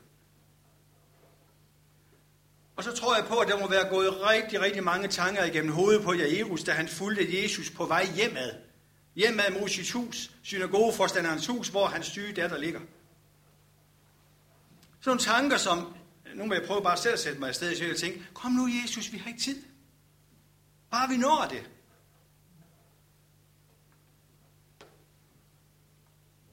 Og 2.76 2.84
så 2.84 2.92
tror 2.92 3.16
jeg 3.16 3.24
på, 3.28 3.38
at 3.38 3.48
der 3.48 3.60
må 3.60 3.68
være 3.68 3.88
gået 3.88 4.22
rigtig, 4.22 4.60
rigtig 4.60 4.84
mange 4.84 5.08
tanker 5.08 5.44
igennem 5.44 5.72
hovedet 5.72 6.02
på 6.02 6.12
Jairus, 6.12 6.64
da 6.64 6.72
han 6.72 6.88
fulgte 6.88 7.42
Jesus 7.42 7.70
på 7.70 7.86
vej 7.86 8.06
hjemad. 8.14 8.69
Hjemad 9.14 9.60
mod 9.60 9.68
sit 9.68 9.90
hus, 9.90 10.30
synagogeforstanderens 10.42 11.46
hus, 11.46 11.68
hvor 11.68 11.86
hans 11.86 12.06
syge 12.06 12.32
datter 12.32 12.58
ligger. 12.58 12.80
Sådan 15.00 15.10
nogle 15.10 15.20
tanker, 15.20 15.56
som, 15.56 15.96
nu 16.34 16.46
må 16.46 16.54
jeg 16.54 16.62
prøve 16.66 16.82
bare 16.82 16.96
selv 16.96 17.12
at 17.12 17.20
sætte 17.20 17.38
mig 17.40 17.48
afsted, 17.48 17.76
så 17.76 17.84
jeg 17.84 17.96
tænke, 17.96 18.26
kom 18.34 18.52
nu 18.52 18.68
Jesus, 18.82 19.12
vi 19.12 19.18
har 19.18 19.28
ikke 19.28 19.40
tid. 19.40 19.62
Bare 20.90 21.08
vi 21.08 21.16
når 21.16 21.46
det. 21.50 21.70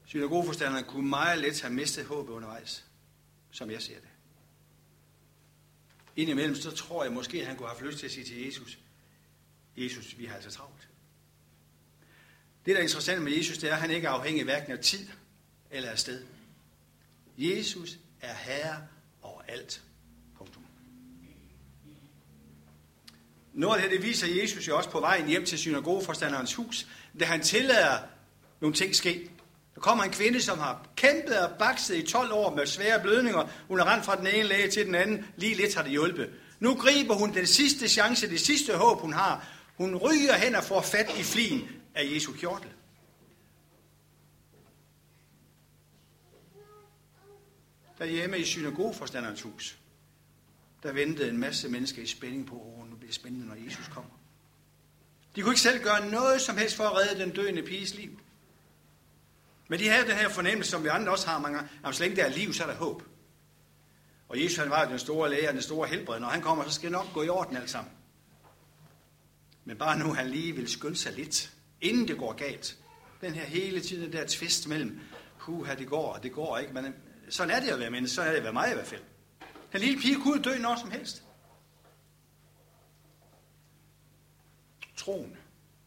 Synagogeforstanderen 0.05 0.85
kunne 0.85 1.09
meget 1.09 1.39
let 1.39 1.61
have 1.61 1.73
mistet 1.73 2.05
håbet 2.05 2.33
undervejs, 2.33 2.85
som 3.51 3.71
jeg 3.71 3.81
ser 3.81 3.95
det. 3.95 4.09
Indimellem 6.15 6.55
så 6.55 6.71
tror 6.71 7.03
jeg 7.03 7.13
måske, 7.13 7.41
at 7.41 7.47
han 7.47 7.57
kunne 7.57 7.69
have 7.69 7.87
lyst 7.87 7.99
til 7.99 8.05
at 8.05 8.11
sige 8.11 8.25
til 8.25 8.45
Jesus, 8.45 8.79
Jesus, 9.77 10.17
vi 10.17 10.25
har 10.25 10.35
altså 10.35 10.51
travlt. 10.51 10.89
Det, 12.67 12.75
der 12.75 12.79
er 12.79 12.83
interessant 12.83 13.21
med 13.21 13.31
Jesus, 13.31 13.57
det 13.57 13.69
er, 13.69 13.73
at 13.73 13.81
han 13.81 13.91
ikke 13.91 14.07
er 14.07 14.11
afhængig 14.11 14.43
hverken 14.43 14.71
af 14.71 14.79
tid 14.79 15.07
eller 15.71 15.89
af 15.89 15.99
sted. 15.99 16.21
Jesus 17.37 17.97
er 18.21 18.33
herre 18.33 18.77
over 19.21 19.41
alt. 19.47 19.81
Punktum. 20.37 20.63
Noget 23.53 23.75
af 23.75 23.81
det, 23.81 23.91
det 23.91 24.07
viser 24.07 24.41
Jesus 24.41 24.67
jo 24.67 24.77
også 24.77 24.89
på 24.89 24.99
vejen 24.99 25.27
hjem 25.27 25.45
til 25.45 25.57
synagogeforstanderens 25.57 26.53
hus, 26.53 26.87
da 27.19 27.25
han 27.25 27.41
tillader 27.41 27.97
nogle 28.61 28.75
ting 28.75 28.95
ske. 28.95 29.29
Der 29.75 29.81
kommer 29.81 30.03
en 30.03 30.11
kvinde, 30.11 30.41
som 30.41 30.59
har 30.59 30.87
kæmpet 30.95 31.39
og 31.39 31.57
bakset 31.59 31.95
i 31.95 32.01
12 32.01 32.31
år 32.33 32.55
med 32.55 32.65
svære 32.65 33.01
blødninger. 33.01 33.47
Hun 33.67 33.79
har 33.79 33.93
rendt 33.93 34.05
fra 34.05 34.15
den 34.15 34.27
ene 34.27 34.43
læge 34.43 34.71
til 34.71 34.85
den 34.85 34.95
anden. 34.95 35.25
Lige 35.35 35.55
lidt 35.55 35.75
har 35.75 35.81
det 35.81 35.91
hjulpet. 35.91 36.29
Nu 36.59 36.75
griber 36.75 37.15
hun 37.15 37.33
den 37.33 37.47
sidste 37.47 37.89
chance, 37.89 38.29
det 38.29 38.39
sidste 38.39 38.73
håb, 38.73 39.01
hun 39.01 39.13
har. 39.13 39.47
Hun 39.77 39.95
ryger 39.95 40.33
hen 40.33 40.55
og 40.55 40.63
får 40.63 40.81
fat 40.81 41.19
i 41.19 41.23
flien 41.23 41.76
af 41.97 42.13
Jesu 42.13 42.33
kjortel. 42.33 42.71
Derhjemme 47.99 48.39
i 48.39 48.45
synagogeforstanderens 48.45 49.41
hus, 49.41 49.79
der 50.83 50.91
ventede 50.91 51.29
en 51.29 51.37
masse 51.37 51.69
mennesker 51.69 52.01
i 52.01 52.07
spænding 52.07 52.47
på, 52.47 52.79
at 52.81 52.89
nu 52.89 52.95
bliver 52.95 53.13
spændende, 53.13 53.47
når 53.47 53.55
Jesus 53.55 53.87
kommer. 53.87 54.11
De 55.35 55.41
kunne 55.41 55.51
ikke 55.51 55.61
selv 55.61 55.83
gøre 55.83 56.09
noget 56.09 56.41
som 56.41 56.57
helst 56.57 56.75
for 56.75 56.83
at 56.83 56.95
redde 56.95 57.21
den 57.21 57.29
døende 57.29 57.63
piges 57.63 57.95
liv. 57.95 58.19
Men 59.67 59.79
de 59.79 59.87
havde 59.87 60.07
den 60.07 60.15
her 60.15 60.29
fornemmelse, 60.29 60.71
som 60.71 60.83
vi 60.83 60.87
andre 60.87 61.11
også 61.11 61.27
har 61.27 61.39
mange 61.39 61.57
gange, 61.57 61.71
at 61.83 61.95
så 61.95 62.03
længe 62.03 62.15
der 62.15 62.25
er 62.25 62.29
liv, 62.29 62.53
så 62.53 62.63
er 62.63 62.67
der 62.67 62.75
håb. 62.75 63.03
Og 64.29 64.43
Jesus 64.43 64.57
han 64.57 64.69
var 64.69 64.89
den 64.89 64.99
store 64.99 65.29
læge 65.29 65.47
og 65.47 65.53
den 65.53 65.61
store 65.61 65.87
helbred. 65.87 66.19
Når 66.19 66.27
han 66.27 66.41
kommer, 66.41 66.63
så 66.63 66.71
skal 66.71 66.83
det 66.83 66.91
nok 66.91 67.13
gå 67.13 67.23
i 67.23 67.29
orden 67.29 67.57
alt 67.57 67.69
sammen. 67.69 67.93
Men 69.65 69.77
bare 69.77 69.99
nu 69.99 70.13
han 70.13 70.29
lige 70.29 70.55
vil 70.55 70.67
skynde 70.67 70.95
sig 70.95 71.13
lidt, 71.13 71.56
inden 71.81 72.07
det 72.07 72.17
går 72.17 72.33
galt. 72.33 72.77
Den 73.21 73.33
her 73.33 73.45
hele 73.45 73.81
tiden, 73.81 74.13
der 74.13 74.23
tvist 74.27 74.67
mellem, 74.67 74.99
puha, 75.39 75.75
det 75.75 75.87
går, 75.87 76.13
og 76.13 76.23
det 76.23 76.31
går 76.31 76.57
ikke. 76.57 76.73
Men 76.73 76.85
øh, 76.85 76.91
sådan 77.29 77.55
er 77.55 77.59
det 77.59 77.69
at 77.69 77.79
være 77.79 77.89
menneske, 77.89 78.15
så 78.15 78.21
er 78.21 78.29
det 78.29 78.37
at 78.37 78.43
være 78.43 78.53
mig 78.53 78.71
i 78.71 78.73
hvert 78.73 78.87
fald. 78.87 79.01
Den 79.73 79.81
lille 79.81 80.01
pige 80.01 80.15
kunne 80.15 80.41
dø 80.41 80.57
når 80.57 80.75
som 80.75 80.91
helst. 80.91 81.23
Troen 84.95 85.37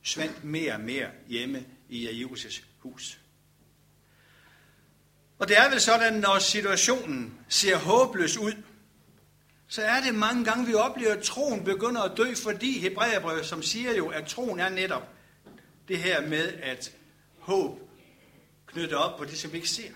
svandt 0.02 0.44
mere 0.44 0.72
og 0.72 0.80
mere 0.80 1.10
hjemme 1.26 1.66
i 1.88 2.08
Jairus' 2.08 2.62
hus. 2.78 3.20
Og 5.38 5.48
det 5.48 5.58
er 5.58 5.70
vel 5.70 5.80
sådan, 5.80 6.12
når 6.12 6.38
situationen 6.38 7.38
ser 7.48 7.76
håbløs 7.76 8.36
ud, 8.36 8.52
så 9.68 9.82
er 9.82 10.00
det 10.00 10.14
mange 10.14 10.44
gange, 10.44 10.66
vi 10.66 10.74
oplever, 10.74 11.12
at 11.12 11.22
troen 11.22 11.64
begynder 11.64 12.02
at 12.02 12.16
dø, 12.16 12.34
fordi 12.34 12.78
Hebræerbrevet, 12.78 13.46
som 13.46 13.62
siger 13.62 13.96
jo, 13.96 14.08
at 14.08 14.26
troen 14.26 14.60
er 14.60 14.68
netop 14.68 15.08
det 15.90 15.98
her 15.98 16.28
med, 16.28 16.52
at 16.52 16.96
håb 17.38 17.80
knytter 18.66 18.96
op 18.96 19.18
på 19.18 19.24
det, 19.24 19.38
som 19.38 19.52
vi 19.52 19.56
ikke 19.56 19.68
ser. 19.68 19.92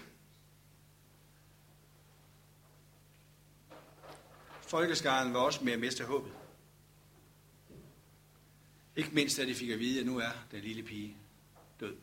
Folkeskaren 4.62 5.34
var 5.34 5.40
også 5.40 5.64
med 5.64 5.72
at 5.72 5.80
miste 5.80 6.04
håbet. 6.04 6.32
Ikke 8.96 9.10
mindst, 9.10 9.36
da 9.36 9.44
de 9.44 9.54
fik 9.54 9.70
at 9.70 9.78
vide, 9.78 10.00
at 10.00 10.06
nu 10.06 10.18
er 10.18 10.30
den 10.50 10.60
lille 10.60 10.82
pige 10.82 11.16
død. 11.80 11.96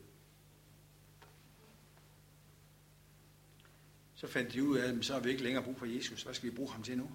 Så 4.14 4.26
fandt 4.26 4.52
de 4.52 4.64
ud 4.64 4.78
af, 4.78 4.92
at 4.92 5.04
så 5.04 5.12
har 5.12 5.20
vi 5.20 5.30
ikke 5.30 5.42
længere 5.42 5.64
brug 5.64 5.78
for 5.78 5.86
Jesus. 5.86 6.22
Hvad 6.22 6.34
skal 6.34 6.50
vi 6.50 6.56
bruge 6.56 6.72
ham 6.72 6.82
til 6.82 6.98
nu? 6.98 7.10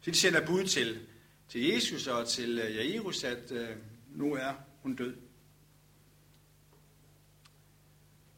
Så 0.00 0.10
de 0.10 0.16
sender 0.16 0.46
bud 0.46 0.64
til, 0.64 1.06
til 1.48 1.60
Jesus 1.60 2.06
og 2.06 2.28
til 2.28 2.58
øh, 2.58 2.76
Jairus, 2.76 3.24
at 3.24 3.52
øh, 3.52 3.76
nu 4.08 4.34
er 4.34 4.54
hun 4.82 4.96
død. 4.96 5.25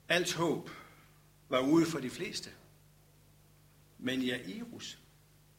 Alt 0.09 0.35
håb 0.35 0.71
var 1.49 1.61
ude 1.61 1.87
for 1.87 1.99
de 1.99 2.11
fleste. 2.11 2.51
Men 3.99 4.23
Jairus, 4.23 4.99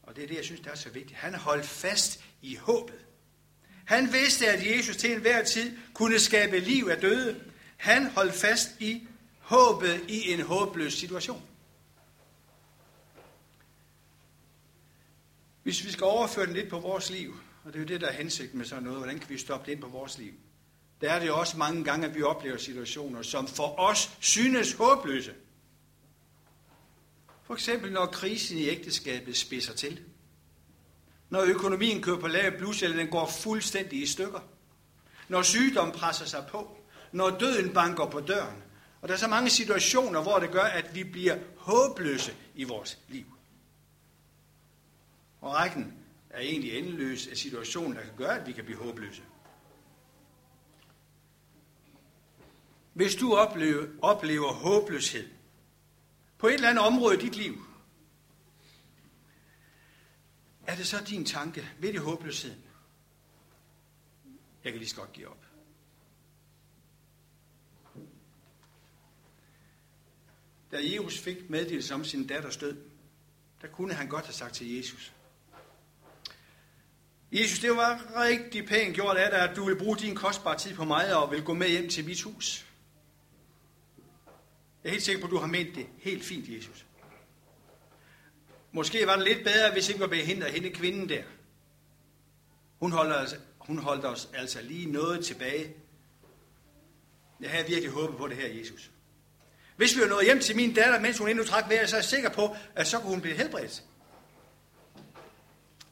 og 0.04 0.16
det 0.16 0.24
er 0.24 0.28
det, 0.28 0.36
jeg 0.36 0.46
synes, 0.46 0.62
der 0.62 0.72
er 0.72 0.76
så 0.76 0.90
vigtigt, 0.90 1.20
han 1.20 1.36
holdt 1.36 1.66
fast 1.66 2.24
i 2.42 2.56
håbet. 2.56 3.06
Han 3.86 4.14
vidste, 4.14 4.48
at 4.48 4.78
Jesus 4.78 4.98
til 4.98 5.12
enhver 5.12 5.44
tid 5.44 5.78
kunne 5.94 6.20
skabe 6.20 6.60
liv 6.60 6.88
af 6.92 7.02
døde. 7.02 7.52
Han 7.78 8.10
holdt 8.10 8.34
fast 8.34 8.82
i 8.82 9.08
håbet 9.40 10.06
i 10.08 10.32
en 10.32 10.42
håbløs 10.42 10.94
situation. 10.94 11.44
Hvis 15.64 15.86
vi 15.86 15.92
skal 15.92 16.04
overføre 16.04 16.46
den 16.46 16.54
lidt 16.54 16.70
på 16.70 16.80
vores 16.80 17.10
liv, 17.10 17.36
og 17.64 17.74
det 17.74 17.76
er 17.76 17.84
jo 17.84 17.88
det, 17.88 18.02
der 18.02 18.08
er 18.08 18.14
hensigten 18.14 18.58
med 18.58 18.66
sådan 18.66 18.84
noget, 18.84 19.00
hvordan 19.00 19.20
kan 19.20 19.30
vi 19.30 19.38
stoppe 19.38 19.66
det 19.66 19.72
ind 19.72 19.82
på 19.82 19.88
vores 19.88 20.18
liv? 20.18 20.34
Der 21.02 21.12
er 21.12 21.20
det 21.20 21.28
jo 21.28 21.40
også 21.40 21.58
mange 21.58 21.84
gange, 21.84 22.08
at 22.08 22.16
vi 22.16 22.22
oplever 22.22 22.58
situationer, 22.58 23.22
som 23.22 23.48
for 23.48 23.80
os 23.80 24.12
synes 24.20 24.74
håbløse. 24.74 25.34
For 27.44 27.54
eksempel 27.54 27.92
når 27.92 28.06
krisen 28.06 28.58
i 28.58 28.68
ægteskabet 28.68 29.38
spidser 29.38 29.74
til. 29.74 30.04
Når 31.30 31.42
økonomien 31.42 32.02
kører 32.02 32.20
på 32.20 32.28
lave 32.28 32.58
blus, 32.58 32.84
eller 32.84 32.98
den 32.98 33.08
går 33.08 33.28
fuldstændig 33.28 34.02
i 34.02 34.06
stykker. 34.06 34.40
Når 35.28 35.42
sygdom 35.42 35.92
presser 35.92 36.26
sig 36.26 36.46
på. 36.52 36.76
når 37.12 37.30
døden 37.30 37.74
banker 37.74 38.06
på 38.06 38.20
døren. 38.20 38.64
Og 39.02 39.08
der 39.08 39.14
er 39.14 39.18
så 39.18 39.28
mange 39.28 39.50
situationer, 39.50 40.22
hvor 40.22 40.40
det 40.40 40.52
gør, 40.52 40.64
at 40.64 40.96
vi 40.96 41.04
bliver 41.04 41.38
håbløse 41.58 42.36
i 42.56 42.64
vores 42.64 43.00
liv. 43.08 43.26
Og 45.42 45.54
rækken 45.54 45.94
er 46.30 46.40
egentlig 46.40 46.78
endeløs 46.78 47.28
af 47.28 47.38
situationer, 47.38 47.96
der 47.96 48.02
kan 48.02 48.16
gøre, 48.18 48.40
at 48.40 48.48
vi 48.48 48.52
kan 48.52 48.66
blive 48.66 48.78
håbløse. 48.78 49.22
Hvis 53.00 53.16
du 53.16 53.36
oplever, 53.36 53.88
oplever 54.02 54.54
håbløshed 54.54 55.30
på 56.38 56.48
et 56.48 56.54
eller 56.54 56.70
andet 56.70 56.86
område 56.86 57.18
i 57.18 57.20
dit 57.20 57.36
liv, 57.36 57.66
er 60.68 60.76
det 60.76 60.88
så 60.88 61.04
din 61.08 61.26
tanke 61.26 61.70
ved 61.80 61.94
det 61.94 62.02
håbløsheden? 62.02 62.64
Jeg 64.64 64.72
kan 64.72 64.80
lige 64.80 64.90
så 64.90 64.96
godt 64.96 65.14
give 65.14 65.28
op. 65.28 65.46
Da 70.72 70.78
Jesus 70.82 71.20
fik 71.20 71.50
meddelelse 71.50 71.94
om 71.94 72.04
sin 72.04 72.28
datters 72.28 72.58
død, 72.58 72.78
der 73.62 73.68
kunne 73.68 73.94
han 73.94 74.08
godt 74.08 74.26
have 74.26 74.34
sagt 74.34 74.56
til 74.56 74.76
Jesus, 74.76 75.14
Jesus, 77.32 77.60
det 77.60 77.72
var 77.72 78.22
rigtig 78.22 78.68
pænt 78.68 78.96
gjort 78.96 79.18
af 79.18 79.32
dig, 79.32 79.50
at 79.50 79.56
du 79.56 79.66
vil 79.66 79.78
bruge 79.78 79.98
din 79.98 80.16
kostbare 80.16 80.58
tid 80.58 80.76
på 80.76 80.86
mig 80.86 81.16
og 81.16 81.32
vil 81.32 81.44
gå 81.44 81.54
med 81.54 81.70
hjem 81.70 81.90
til 81.90 82.06
mit 82.06 82.22
hus. 82.22 82.69
Jeg 84.84 84.90
er 84.90 84.92
helt 84.92 85.04
sikker 85.04 85.22
på, 85.22 85.28
at 85.28 85.32
du 85.32 85.38
har 85.38 85.48
ment 85.48 85.76
det 85.76 85.88
helt 85.98 86.24
fint, 86.24 86.50
Jesus. 86.50 86.86
Måske 88.72 89.08
var 89.08 89.16
det 89.16 89.26
lidt 89.26 89.44
bedre, 89.44 89.72
hvis 89.72 89.90
ikke 89.90 90.00
var 90.00 90.08
behindret 90.08 90.52
hende 90.52 90.70
kvinden 90.70 91.10
der. 91.10 91.24
Hun 92.80 92.92
holdt, 92.92 93.16
os, 93.16 93.36
hun 93.60 93.78
holdt 93.78 94.06
os 94.06 94.30
altså 94.34 94.62
lige 94.62 94.92
noget 94.92 95.26
tilbage. 95.26 95.74
Jeg 97.40 97.50
havde 97.50 97.68
virkelig 97.68 97.92
håbet 97.92 98.18
på 98.18 98.28
det 98.28 98.38
her, 98.38 98.48
Jesus. 98.48 98.92
Hvis 99.76 99.96
vi 99.96 100.02
var 100.02 100.08
nået 100.08 100.26
hjem 100.26 100.40
til 100.40 100.56
min 100.56 100.74
datter, 100.74 101.00
mens 101.00 101.18
hun 101.18 101.30
endnu 101.30 101.44
trak 101.44 101.70
vejret, 101.70 101.90
så 101.90 101.96
er 101.96 102.00
jeg 102.00 102.06
sikker 102.06 102.30
på, 102.30 102.56
at 102.76 102.88
så 102.88 103.00
kunne 103.00 103.10
hun 103.10 103.22
blive 103.22 103.36
helbredt. 103.36 103.84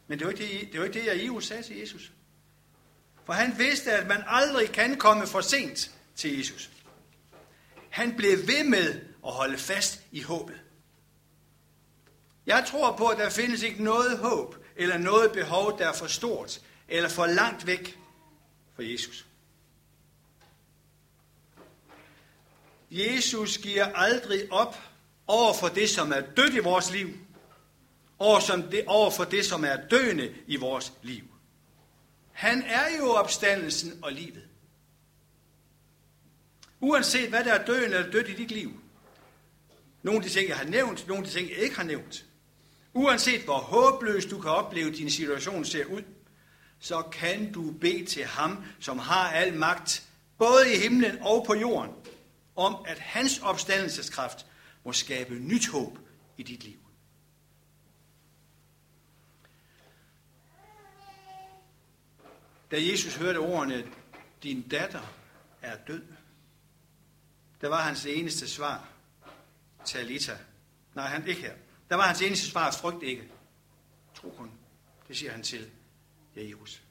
Men 0.07 0.19
det 0.19 0.27
var 0.27 0.33
ikke 0.33 0.43
det, 0.43 0.71
det, 0.71 0.79
var 0.79 0.85
ikke 0.85 0.99
det 0.99 1.05
jeg 1.05 1.23
Jesus 1.23 1.45
sagde 1.45 1.63
til 1.63 1.77
Jesus. 1.77 2.11
For 3.25 3.33
han 3.33 3.57
vidste, 3.57 3.91
at 3.91 4.07
man 4.07 4.23
aldrig 4.27 4.71
kan 4.71 4.97
komme 4.97 5.27
for 5.27 5.41
sent 5.41 5.91
til 6.15 6.37
Jesus. 6.37 6.71
Han 7.97 8.15
blev 8.15 8.47
ved 8.47 8.63
med 8.63 9.01
at 9.25 9.31
holde 9.31 9.57
fast 9.57 10.01
i 10.11 10.21
håbet. 10.21 10.61
Jeg 12.45 12.65
tror 12.67 12.95
på, 12.95 13.07
at 13.07 13.17
der 13.17 13.29
findes 13.29 13.61
ikke 13.61 13.83
noget 13.83 14.17
håb 14.17 14.55
eller 14.75 14.97
noget 14.97 15.31
behov, 15.31 15.79
der 15.79 15.87
er 15.87 15.93
for 15.93 16.07
stort 16.07 16.61
eller 16.87 17.09
for 17.09 17.25
langt 17.25 17.67
væk 17.67 17.99
fra 18.75 18.83
Jesus. 18.83 19.25
Jesus 22.91 23.57
giver 23.57 23.85
aldrig 23.85 24.51
op 24.51 24.77
over 25.27 25.53
for 25.53 25.67
det, 25.67 25.89
som 25.89 26.11
er 26.11 26.21
dødt 26.21 26.53
i 26.53 26.59
vores 26.59 26.91
liv, 26.91 27.09
over, 28.19 28.39
som 28.39 28.63
det, 28.63 28.83
over 28.87 29.11
for 29.11 29.23
det, 29.23 29.45
som 29.45 29.63
er 29.63 29.77
døende 29.89 30.35
i 30.47 30.55
vores 30.55 30.93
liv. 31.03 31.23
Han 32.31 32.63
er 32.63 32.97
jo 32.97 33.09
opstandelsen 33.09 33.99
og 34.03 34.11
livet. 34.11 34.46
Uanset 36.79 37.29
hvad 37.29 37.43
der 37.43 37.53
er 37.53 37.65
døden 37.65 37.83
eller 37.83 38.11
dødt 38.11 38.29
i 38.29 38.33
dit 38.33 38.51
liv. 38.51 38.81
Nogle 40.03 40.17
af 40.17 40.23
de 40.23 40.29
ting, 40.29 40.49
jeg 40.49 40.57
har 40.57 40.65
nævnt, 40.65 41.07
nogle 41.07 41.23
af 41.23 41.29
de 41.29 41.37
ting, 41.39 41.49
jeg 41.49 41.57
ikke 41.57 41.75
har 41.75 41.83
nævnt. 41.83 42.25
Uanset 42.93 43.43
hvor 43.43 43.57
håbløs 43.57 44.25
du 44.25 44.41
kan 44.41 44.51
opleve, 44.51 44.91
din 44.91 45.09
situation 45.09 45.65
ser 45.65 45.85
ud, 45.85 46.01
så 46.79 47.01
kan 47.01 47.51
du 47.51 47.71
bede 47.71 48.05
til 48.05 48.25
ham, 48.25 48.65
som 48.79 48.99
har 48.99 49.31
al 49.31 49.53
magt, 49.53 50.07
både 50.37 50.73
i 50.75 50.77
himlen 50.77 51.17
og 51.21 51.45
på 51.47 51.55
jorden, 51.55 51.91
om 52.55 52.75
at 52.87 52.99
hans 52.99 53.39
opstandelseskraft 53.39 54.45
må 54.83 54.93
skabe 54.93 55.35
nyt 55.35 55.67
håb 55.67 55.99
i 56.37 56.43
dit 56.43 56.63
liv. 56.63 56.77
Da 62.71 62.77
Jesus 62.79 63.15
hørte 63.15 63.37
ordene, 63.37 63.87
din 64.43 64.61
datter 64.61 65.13
er 65.61 65.77
død, 65.87 66.03
der 67.61 67.67
var 67.67 67.81
hans 67.81 68.05
eneste 68.05 68.47
svar, 68.47 68.89
Talita. 69.85 70.37
Nej, 70.95 71.07
han 71.07 71.27
ikke 71.27 71.41
her. 71.41 71.53
Der 71.89 71.95
var 71.95 72.03
hans 72.03 72.21
eneste 72.21 72.49
svar, 72.49 72.71
frygt 72.71 73.03
ikke. 73.03 73.23
Tro 74.15 74.29
kun. 74.37 74.51
Det 75.07 75.17
siger 75.17 75.31
han 75.31 75.43
til 75.43 75.69
Jairus. 76.35 76.81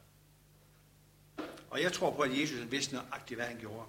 Og 1.70 1.82
jeg 1.82 1.92
tror 1.92 2.10
på, 2.10 2.22
at 2.22 2.40
Jesus 2.40 2.70
vidste 2.70 2.94
nøjagtigt, 2.94 3.38
hvad 3.38 3.46
han 3.46 3.58
gjorde. 3.60 3.86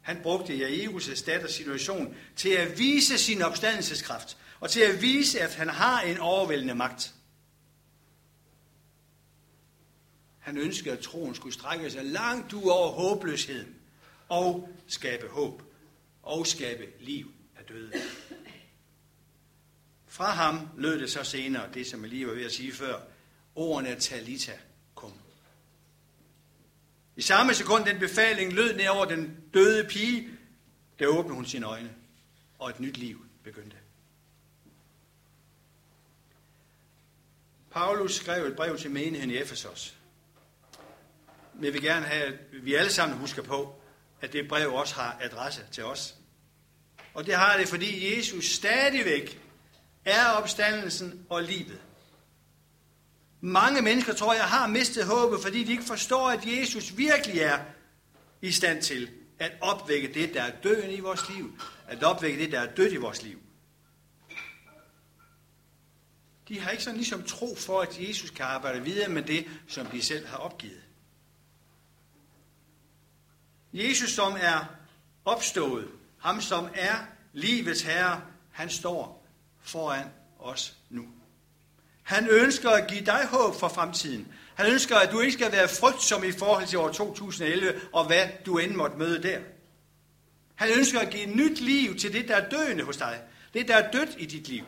Han 0.00 0.20
brugte 0.22 0.68
Jairus' 0.68 1.24
datters 1.26 1.52
situation 1.52 2.16
til 2.36 2.48
at 2.48 2.78
vise 2.78 3.18
sin 3.18 3.42
opstandelseskraft, 3.42 4.36
og 4.60 4.70
til 4.70 4.80
at 4.80 5.02
vise, 5.02 5.40
at 5.40 5.54
han 5.54 5.68
har 5.68 6.00
en 6.00 6.18
overvældende 6.18 6.74
magt. 6.74 7.14
Han 10.38 10.58
ønskede, 10.58 10.96
at 10.96 10.98
troen 10.98 11.34
skulle 11.34 11.54
strække 11.54 11.90
sig 11.90 12.04
langt 12.04 12.52
ud 12.52 12.68
over 12.68 12.90
håbløsheden 12.90 13.74
og 14.28 14.68
skabe 14.86 15.28
håb 15.28 15.67
og 16.28 16.46
skabe 16.46 16.86
liv 17.00 17.32
af 17.56 17.64
døde. 17.64 17.92
Fra 20.06 20.30
ham 20.30 20.68
lød 20.76 21.00
det 21.00 21.10
så 21.10 21.24
senere, 21.24 21.72
det 21.74 21.86
som 21.86 22.02
jeg 22.02 22.10
lige 22.10 22.26
var 22.26 22.34
ved 22.34 22.44
at 22.44 22.52
sige 22.52 22.72
før, 22.72 23.00
ordene 23.54 24.00
Talita 24.00 24.58
kom. 24.94 25.12
I 27.16 27.22
samme 27.22 27.54
sekund 27.54 27.84
den 27.84 27.98
befaling 27.98 28.52
lød 28.52 28.76
ned 28.76 28.88
over 28.88 29.04
den 29.04 29.36
døde 29.54 29.88
pige, 29.88 30.28
der 30.98 31.06
åbnede 31.06 31.34
hun 31.34 31.46
sine 31.46 31.66
øjne, 31.66 31.94
og 32.58 32.70
et 32.70 32.80
nyt 32.80 32.96
liv 32.96 33.26
begyndte. 33.44 33.76
Paulus 37.70 38.14
skrev 38.14 38.44
et 38.44 38.56
brev 38.56 38.78
til 38.78 38.90
menigheden 38.90 39.30
i 39.30 39.36
Efesos. 39.36 39.96
Men 41.54 41.64
jeg 41.64 41.72
vil 41.72 41.82
gerne 41.82 42.06
have, 42.06 42.24
at 42.24 42.34
vi 42.52 42.74
alle 42.74 42.92
sammen 42.92 43.18
husker 43.18 43.42
på, 43.42 43.82
at 44.20 44.32
det 44.32 44.48
brev 44.48 44.74
også 44.74 44.94
har 44.94 45.18
adresse 45.20 45.62
til 45.72 45.84
os. 45.84 46.17
Og 47.18 47.26
det 47.26 47.34
har 47.34 47.56
det, 47.56 47.68
fordi 47.68 48.16
Jesus 48.16 48.44
stadigvæk 48.44 49.40
er 50.04 50.26
opstandelsen 50.26 51.26
og 51.28 51.42
livet. 51.42 51.80
Mange 53.40 53.82
mennesker, 53.82 54.12
tror 54.14 54.34
jeg, 54.34 54.44
har 54.44 54.66
mistet 54.66 55.06
håbet, 55.06 55.42
fordi 55.42 55.64
de 55.64 55.72
ikke 55.72 55.84
forstår, 55.84 56.28
at 56.30 56.46
Jesus 56.46 56.96
virkelig 56.96 57.40
er 57.40 57.58
i 58.42 58.52
stand 58.52 58.82
til 58.82 59.10
at 59.38 59.52
opvække 59.60 60.14
det, 60.14 60.34
der 60.34 60.42
er 60.42 60.60
døende 60.62 60.94
i 60.94 61.00
vores 61.00 61.28
liv. 61.28 61.60
At 61.88 62.02
opvække 62.02 62.38
det, 62.38 62.52
der 62.52 62.60
er 62.60 62.74
dødt 62.74 62.92
i 62.92 62.96
vores 62.96 63.22
liv. 63.22 63.38
De 66.48 66.60
har 66.60 66.70
ikke 66.70 66.82
sådan 66.82 66.96
ligesom 66.96 67.22
tro 67.22 67.56
for, 67.56 67.80
at 67.80 68.08
Jesus 68.08 68.30
kan 68.30 68.44
arbejde 68.44 68.82
videre 68.84 69.08
med 69.08 69.22
det, 69.22 69.46
som 69.68 69.86
de 69.86 70.02
selv 70.02 70.26
har 70.26 70.36
opgivet. 70.36 70.82
Jesus, 73.72 74.10
som 74.10 74.36
er 74.40 74.64
opstået, 75.24 75.97
ham 76.20 76.40
som 76.40 76.68
er 76.74 76.94
livets 77.32 77.82
herre, 77.82 78.22
han 78.52 78.70
står 78.70 79.26
foran 79.62 80.06
os 80.38 80.76
nu. 80.90 81.04
Han 82.02 82.28
ønsker 82.28 82.70
at 82.70 82.88
give 82.88 83.04
dig 83.04 83.26
håb 83.30 83.60
for 83.60 83.68
fremtiden. 83.68 84.28
Han 84.54 84.72
ønsker, 84.72 84.96
at 84.96 85.12
du 85.12 85.20
ikke 85.20 85.32
skal 85.32 85.52
være 85.52 85.68
frygtsom 85.68 86.24
i 86.24 86.32
forhold 86.32 86.66
til 86.66 86.78
år 86.78 86.92
2011, 86.92 87.80
og 87.92 88.06
hvad 88.06 88.28
du 88.46 88.58
end 88.58 88.74
måtte 88.74 88.96
møde 88.96 89.22
der. 89.22 89.38
Han 90.54 90.68
ønsker 90.78 91.00
at 91.00 91.10
give 91.10 91.26
nyt 91.26 91.60
liv 91.60 91.96
til 91.96 92.12
det, 92.12 92.28
der 92.28 92.36
er 92.36 92.48
døende 92.48 92.84
hos 92.84 92.96
dig. 92.96 93.22
Det, 93.54 93.68
der 93.68 93.76
er 93.76 93.90
dødt 93.90 94.10
i 94.18 94.26
dit 94.26 94.48
liv. 94.48 94.64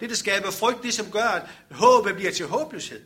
Det, 0.00 0.10
der 0.10 0.16
skaber 0.16 0.50
frygt, 0.50 0.82
det 0.82 0.94
som 0.94 1.10
gør, 1.10 1.24
at 1.24 1.48
håbet 1.70 2.14
bliver 2.14 2.32
til 2.32 2.46
håbløshed. 2.46 3.02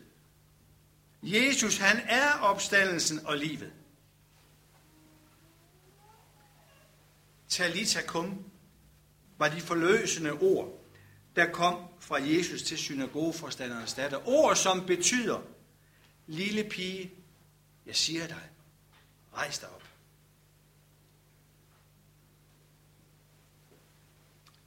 Jesus, 1.23 1.77
han 1.77 2.01
er 2.09 2.33
opstandelsen 2.43 3.21
og 3.25 3.37
livet. 3.37 3.73
Talita 7.49 8.03
kum 8.03 8.45
var 9.39 9.49
de 9.49 9.61
forløsende 9.61 10.33
ord, 10.33 10.85
der 11.37 11.53
kom 11.53 11.89
fra 12.01 12.17
Jesus 12.17 12.63
til 12.63 12.79
synagogeforstanderens 12.79 13.95
datter. 13.95 14.29
Ord, 14.29 14.57
som 14.57 14.87
betyder, 14.87 15.43
lille 16.27 16.65
pige, 16.65 17.13
jeg 17.87 17.97
siger 17.97 18.27
dig, 18.27 18.51
rejs 19.35 19.59
dig 19.59 19.69
op. 19.69 19.83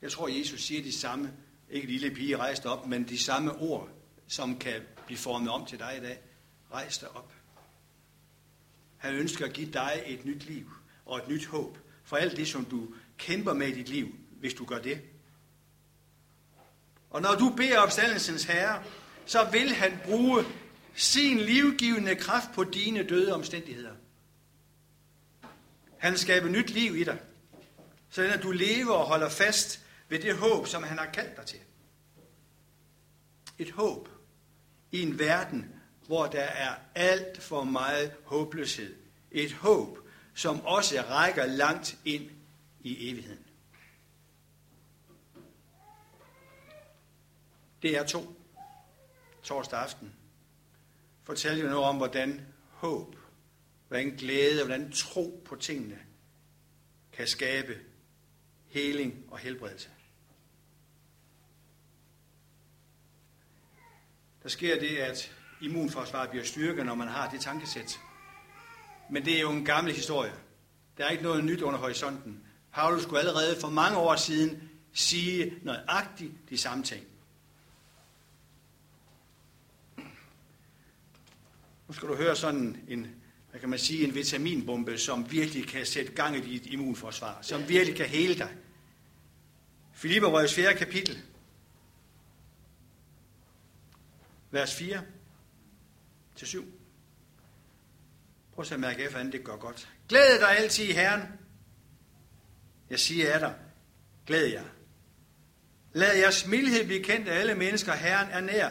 Jeg 0.02 0.12
tror, 0.12 0.28
Jesus 0.28 0.62
siger 0.62 0.84
de 0.84 0.92
samme, 0.92 1.34
ikke 1.70 1.88
lille 1.88 2.16
pige, 2.16 2.38
rejs 2.38 2.60
dig 2.60 2.72
op, 2.72 2.88
men 2.88 3.10
de 3.10 3.20
samme 3.20 3.56
ord, 3.56 3.90
som 4.28 4.60
kan 4.60 4.82
blive 5.06 5.18
formet 5.18 5.50
om 5.50 5.66
til 5.66 5.80
dig 5.80 5.98
i 5.98 6.00
dag. 6.00 6.20
Rejs 6.72 6.98
dig 6.98 7.10
op. 7.16 7.34
Han 8.98 9.16
ønsker 9.16 9.46
at 9.46 9.54
give 9.54 9.72
dig 9.72 10.04
et 10.06 10.26
nyt 10.26 10.44
liv 10.44 10.72
og 11.06 11.18
et 11.18 11.28
nyt 11.28 11.46
håb 11.46 11.78
for 12.10 12.18
alt 12.18 12.38
det, 12.38 12.48
som 12.48 12.66
du 12.66 12.88
kæmper 13.18 13.54
med 13.54 13.68
i 13.68 13.72
dit 13.72 13.90
liv, 13.90 14.16
hvis 14.40 14.54
du 14.54 14.66
gør 14.66 14.80
det. 14.80 15.02
Og 17.10 17.22
når 17.22 17.36
du 17.36 17.50
beder 17.58 17.80
opstandelsens 17.80 18.44
herre, 18.44 18.84
så 19.26 19.50
vil 19.52 19.70
han 19.70 20.00
bruge 20.06 20.46
sin 20.96 21.38
livgivende 21.38 22.16
kraft 22.16 22.50
på 22.54 22.64
dine 22.64 23.04
døde 23.04 23.34
omstændigheder. 23.34 23.92
Han 25.98 26.18
skaber 26.18 26.50
nyt 26.50 26.70
liv 26.70 26.96
i 26.96 27.04
dig, 27.04 27.20
så 28.10 28.22
at 28.22 28.44
du 28.44 28.52
lever 28.52 28.94
og 28.94 29.06
holder 29.06 29.30
fast 29.30 29.86
ved 30.10 30.20
det 30.20 30.36
håb, 30.36 30.68
som 30.68 30.84
han 30.84 30.98
har 30.98 31.06
kaldt 31.06 31.38
dig 31.38 31.46
til. 31.46 31.60
Et 33.58 33.72
håb 33.72 34.10
i 34.92 35.02
en 35.02 35.20
verden, 35.20 35.76
hvor 36.08 36.26
der 36.26 36.42
er 36.42 36.76
alt 36.96 37.42
for 37.42 37.64
meget 37.64 38.12
håbløshed. 38.26 38.96
Et 39.32 39.54
håb, 39.54 40.09
som 40.40 40.66
også 40.66 41.02
rækker 41.10 41.46
langt 41.46 41.98
ind 42.06 42.32
i 42.80 43.10
evigheden. 43.10 43.46
Det 47.82 47.98
er 47.98 48.06
to. 48.06 48.36
Torsdag 49.44 49.80
aften. 49.80 50.14
Fortæl 51.24 51.60
jo 51.60 51.68
noget 51.68 51.86
om, 51.86 51.98
hvordan 51.98 52.48
håb, 52.70 53.16
hvordan 53.88 54.10
glæde, 54.10 54.66
hvordan 54.66 54.92
tro 54.92 55.44
på 55.46 55.56
tingene 55.56 56.00
kan 57.12 57.28
skabe 57.28 57.80
heling 58.68 59.26
og 59.28 59.38
helbredelse. 59.38 59.90
Der 64.44 64.50
sker 64.50 64.80
det, 64.80 64.98
at 64.98 65.36
immunforsvaret 65.62 66.30
bliver 66.30 66.46
styrket, 66.46 66.86
når 66.86 66.96
man 66.96 67.08
har 67.08 67.30
det 67.30 67.42
tankesæt. 67.42 68.00
Men 69.10 69.26
det 69.26 69.36
er 69.36 69.42
jo 69.42 69.52
en 69.52 69.66
gammel 69.66 69.94
historie. 69.94 70.34
Der 70.98 71.06
er 71.06 71.10
ikke 71.10 71.24
noget 71.24 71.44
nyt 71.44 71.62
under 71.62 71.80
horisonten. 71.80 72.44
Paulus 72.74 73.04
skulle 73.04 73.20
allerede 73.20 73.60
for 73.62 73.70
mange 73.70 73.98
år 73.98 74.16
siden 74.16 74.70
sige 74.94 75.54
nøjagtigt 75.64 76.34
de 76.50 76.58
samme 76.58 76.84
ting. 76.84 77.06
Nu 81.88 81.94
skal 81.94 82.10
du 82.10 82.16
høre 82.16 82.36
sådan 82.36 82.84
en, 82.88 83.08
hvad 83.50 83.60
kan 83.60 83.70
man 83.70 83.80
sige, 83.80 84.08
en 84.08 84.16
vitaminbombe, 84.16 84.98
som 84.98 85.32
virkelig 85.32 85.68
kan 85.68 85.86
sætte 85.86 86.12
gang 86.12 86.36
i 86.36 86.40
dit 86.40 86.66
immunforsvar, 86.66 87.38
som 87.42 87.70
virkelig 87.70 87.96
kan 87.96 88.06
hele 88.06 88.38
dig. 88.38 88.56
Filipperbrevets 89.94 90.54
4. 90.54 90.74
kapitel, 90.76 91.22
vers 94.52 94.76
4 94.76 95.02
til 96.36 96.48
7. 96.48 96.79
Prøv 98.60 98.66
at 98.72 98.80
mærke 98.80 99.04
efter, 99.04 99.12
hvordan 99.12 99.32
det 99.32 99.44
går 99.44 99.58
godt. 99.58 99.90
Glæd 100.10 100.40
dig 100.40 100.58
altid 100.58 100.84
i 100.84 100.92
Herren. 100.92 101.22
Jeg 102.90 103.00
siger 103.00 103.34
af 103.34 103.40
dig, 103.40 103.56
glæd 104.28 104.46
jer. 104.46 104.64
Lad 105.94 106.18
jeres 106.18 106.48
mildhed 106.48 106.86
blive 106.86 107.04
kendt 107.04 107.28
af 107.28 107.40
alle 107.40 107.56
mennesker. 107.56 107.94
Herren 107.94 108.28
er 108.32 108.40
nær. 108.40 108.70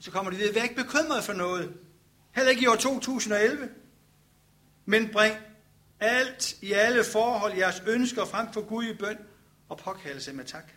Så 0.00 0.10
kommer 0.10 0.30
de 0.30 0.38
ved, 0.38 0.52
vær 0.52 0.62
ikke 0.62 0.74
bekymret 0.74 1.24
for 1.24 1.32
noget. 1.32 1.72
Heller 2.34 2.50
ikke 2.50 2.62
i 2.62 2.66
år 2.66 2.76
2011. 2.76 3.68
Men 4.84 5.08
bring 5.12 5.36
alt 6.00 6.54
i 6.62 6.72
alle 6.72 7.04
forhold 7.04 7.56
jeres 7.56 7.82
ønsker 7.86 8.24
frem 8.24 8.52
for 8.52 8.60
Gud 8.60 8.84
i 8.84 8.94
bøn 8.94 9.18
og 9.68 9.78
påkaldelse 9.78 10.32
med 10.32 10.44
tak. 10.44 10.72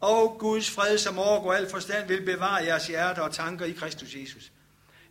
Og 0.00 0.36
Guds 0.38 0.70
fred, 0.70 0.98
som 0.98 1.18
overgår 1.18 1.52
al 1.52 1.70
forstand, 1.70 2.08
vil 2.08 2.24
bevare 2.24 2.64
jeres 2.64 2.86
hjerter 2.86 3.22
og 3.22 3.34
tanker 3.34 3.64
i 3.66 3.72
Kristus 3.72 4.14
Jesus. 4.14 4.52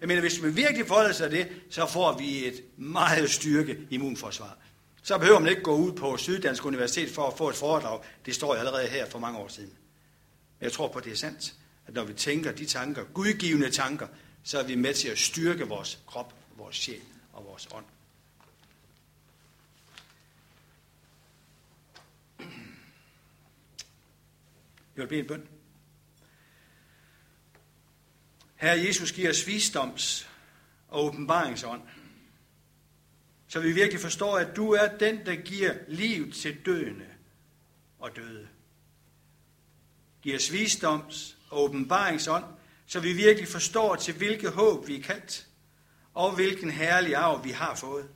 Jeg 0.02 0.08
mener, 0.08 0.22
hvis 0.22 0.42
man 0.42 0.56
virkelig 0.56 0.88
forholder 0.88 1.12
sig 1.12 1.32
det, 1.32 1.48
så 1.70 1.86
får 1.86 2.18
vi 2.18 2.46
et 2.46 2.64
meget 2.78 3.30
styrke 3.30 3.78
immunforsvar. 3.90 4.58
Så 5.04 5.18
behøver 5.18 5.40
man 5.40 5.50
ikke 5.50 5.62
gå 5.62 5.76
ud 5.76 5.92
på 5.92 6.18
Syddansk 6.18 6.66
Universitet 6.66 7.12
for 7.12 7.28
at 7.28 7.38
få 7.38 7.50
et 7.50 7.56
foredrag. 7.56 8.04
Det 8.26 8.36
står 8.36 8.54
jeg 8.54 8.60
allerede 8.60 8.88
her 8.88 9.10
for 9.10 9.20
mange 9.20 9.40
år 9.40 9.48
siden. 9.48 9.74
Jeg 10.62 10.72
tror 10.72 10.88
på, 10.88 11.00
at 11.00 11.06
det 11.06 11.12
er 11.12 11.16
sandt, 11.16 11.54
at 11.88 11.94
når 11.94 12.04
vi 12.04 12.14
tænker 12.14 12.52
de 12.52 12.66
tanker, 12.66 13.04
gudgivende 13.04 13.70
tanker, 13.70 14.08
så 14.44 14.60
er 14.60 14.64
vi 14.64 14.76
med 14.76 14.94
til 14.94 15.08
at 15.08 15.18
styrke 15.18 15.68
vores 15.68 16.00
krop, 16.08 16.34
vores 16.58 16.76
sjæl 16.76 17.02
og 17.34 17.46
vores 17.46 17.68
ånd. 17.72 17.86
Jeg 24.96 25.04
vil 25.04 25.08
bede 25.08 25.20
en 25.20 25.28
bøn. 25.28 25.57
Herre 28.58 28.86
Jesus 28.86 29.12
giver 29.12 29.30
os 29.30 29.48
visdoms 29.48 30.30
og 30.88 31.06
åbenbaringsånd, 31.06 31.82
så 33.48 33.60
vi 33.60 33.72
virkelig 33.72 34.02
forstår, 34.02 34.38
at 34.38 34.56
du 34.56 34.72
er 34.72 34.98
den, 34.98 35.26
der 35.26 35.36
giver 35.36 35.74
liv 35.88 36.32
til 36.32 36.66
døende 36.66 37.08
og 38.00 38.16
døde. 38.16 38.48
Giv 40.22 40.36
os 40.36 40.52
visdoms 40.52 41.38
og 41.50 41.64
åbenbaringsånd, 41.64 42.44
så 42.86 43.00
vi 43.00 43.14
virkelig 43.14 43.48
forstår, 43.48 43.96
til 43.96 44.14
hvilket 44.14 44.52
håb 44.52 44.88
vi 44.88 45.00
er 45.00 45.04
kaldt, 45.04 45.48
og 46.14 46.36
hvilken 46.36 46.72
herlig 46.72 47.16
arv 47.16 47.44
vi 47.44 47.52
har 47.52 47.76
fået. 47.76 48.10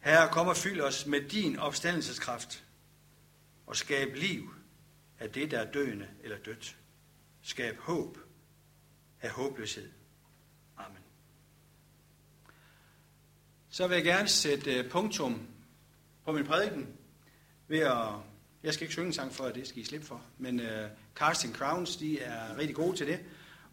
Herre, 0.00 0.32
kom 0.32 0.48
og 0.48 0.56
fyld 0.56 0.80
os 0.80 1.06
med 1.06 1.20
din 1.28 1.58
opstandelseskraft, 1.58 2.64
og 3.66 3.76
skab 3.76 4.14
liv 4.14 4.54
af 5.18 5.30
det, 5.30 5.50
der 5.50 5.58
er 5.58 5.72
døende 5.72 6.08
eller 6.22 6.38
dødt. 6.38 6.76
Skab 7.42 7.78
håb 7.78 8.18
af 9.22 9.30
håbløshed. 9.30 9.88
Amen. 10.76 11.02
Så 13.70 13.86
vil 13.86 13.94
jeg 13.94 14.04
gerne 14.04 14.28
sætte 14.28 14.74
øh, 14.74 14.90
punktum 14.90 15.46
på 16.24 16.32
min 16.32 16.44
prædiken 16.44 16.88
ved 17.68 17.78
at 17.78 18.08
jeg 18.62 18.74
skal 18.74 18.84
ikke 18.84 18.92
synge 18.92 19.06
en 19.06 19.12
sang 19.12 19.32
for, 19.32 19.44
at 19.44 19.54
det 19.54 19.68
skal 19.68 19.82
I 19.82 19.84
slippe 19.84 20.06
for. 20.06 20.22
Men 20.38 20.60
uh, 20.60 20.66
Casting 21.14 21.54
Crowns, 21.54 21.96
de 21.96 22.20
er 22.20 22.58
rigtig 22.58 22.76
gode 22.76 22.96
til 22.96 23.06
det. 23.06 23.20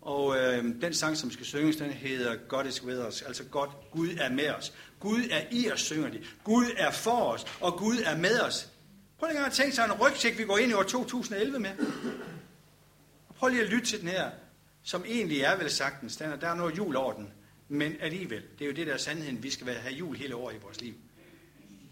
Og 0.02 0.26
uh, 0.26 0.36
den 0.82 0.94
sang, 0.94 1.18
som 1.18 1.32
skal 1.32 1.46
synges, 1.46 1.76
den 1.76 1.92
hedder 1.92 2.36
God 2.48 2.66
is 2.66 2.84
with 2.84 3.08
us. 3.08 3.22
Altså 3.22 3.44
God, 3.44 3.68
Gud 3.92 4.10
er 4.20 4.30
med 4.30 4.50
os. 4.50 4.74
Gud 5.00 5.22
er 5.32 5.42
i 5.52 5.72
os, 5.72 5.82
synger 5.82 6.10
de. 6.10 6.24
Gud 6.44 6.66
er 6.78 6.92
for 6.92 7.32
os, 7.34 7.46
og 7.62 7.78
Gud 7.78 7.98
er 8.06 8.18
med 8.18 8.42
os. 8.42 8.70
Prøv 9.20 9.30
lige 9.30 9.46
at 9.46 9.52
tænke 9.52 9.76
sig 9.76 9.86
en 9.86 9.94
rygsæk, 9.94 10.38
vi 10.38 10.44
går 10.44 10.58
ind 10.58 10.72
i 10.72 10.74
år 10.74 10.84
2011 10.84 11.60
med. 11.60 11.72
Hold 13.40 13.52
prøv 13.52 13.56
lige 13.56 13.64
at 13.64 13.70
lytte 13.70 13.88
til 13.88 14.02
den 14.02 14.08
her, 14.08 14.32
som 14.84 15.06
egentlig 15.06 15.42
er 15.42 15.58
vel 15.58 15.72
sagtens. 15.72 16.18
Der 16.18 16.48
er 16.48 16.56
noget 16.56 16.78
jul 16.78 16.96
over 16.96 17.14
den. 17.14 17.34
Men 17.68 17.96
alligevel, 18.00 18.44
det 18.60 18.66
er 18.66 18.70
jo 18.70 18.76
det, 18.76 18.88
der 18.88 18.94
er 18.94 18.98
sandheden. 18.98 19.44
Vi 19.44 19.50
skal 19.50 19.68
have 19.68 19.94
jul 19.94 20.16
hele 20.16 20.36
året 20.36 20.56
i 20.56 20.58
vores 20.58 20.82
liv. 20.82 20.94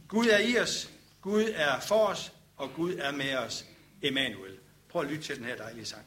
Gud 0.08 0.26
er 0.26 0.40
i 0.40 0.60
os. 0.60 0.90
Gud 1.22 1.44
er 1.56 1.80
for 1.80 2.06
os 2.06 2.32
og 2.58 2.74
Gud 2.74 2.94
er 2.94 3.12
med 3.12 3.36
os, 3.36 3.66
Emanuel. 4.02 4.58
Prøv 4.90 5.02
at 5.02 5.08
lytte 5.08 5.24
til 5.24 5.36
den 5.36 5.46
her 5.46 5.56
dejlige 5.56 5.86
sang. 5.86 6.06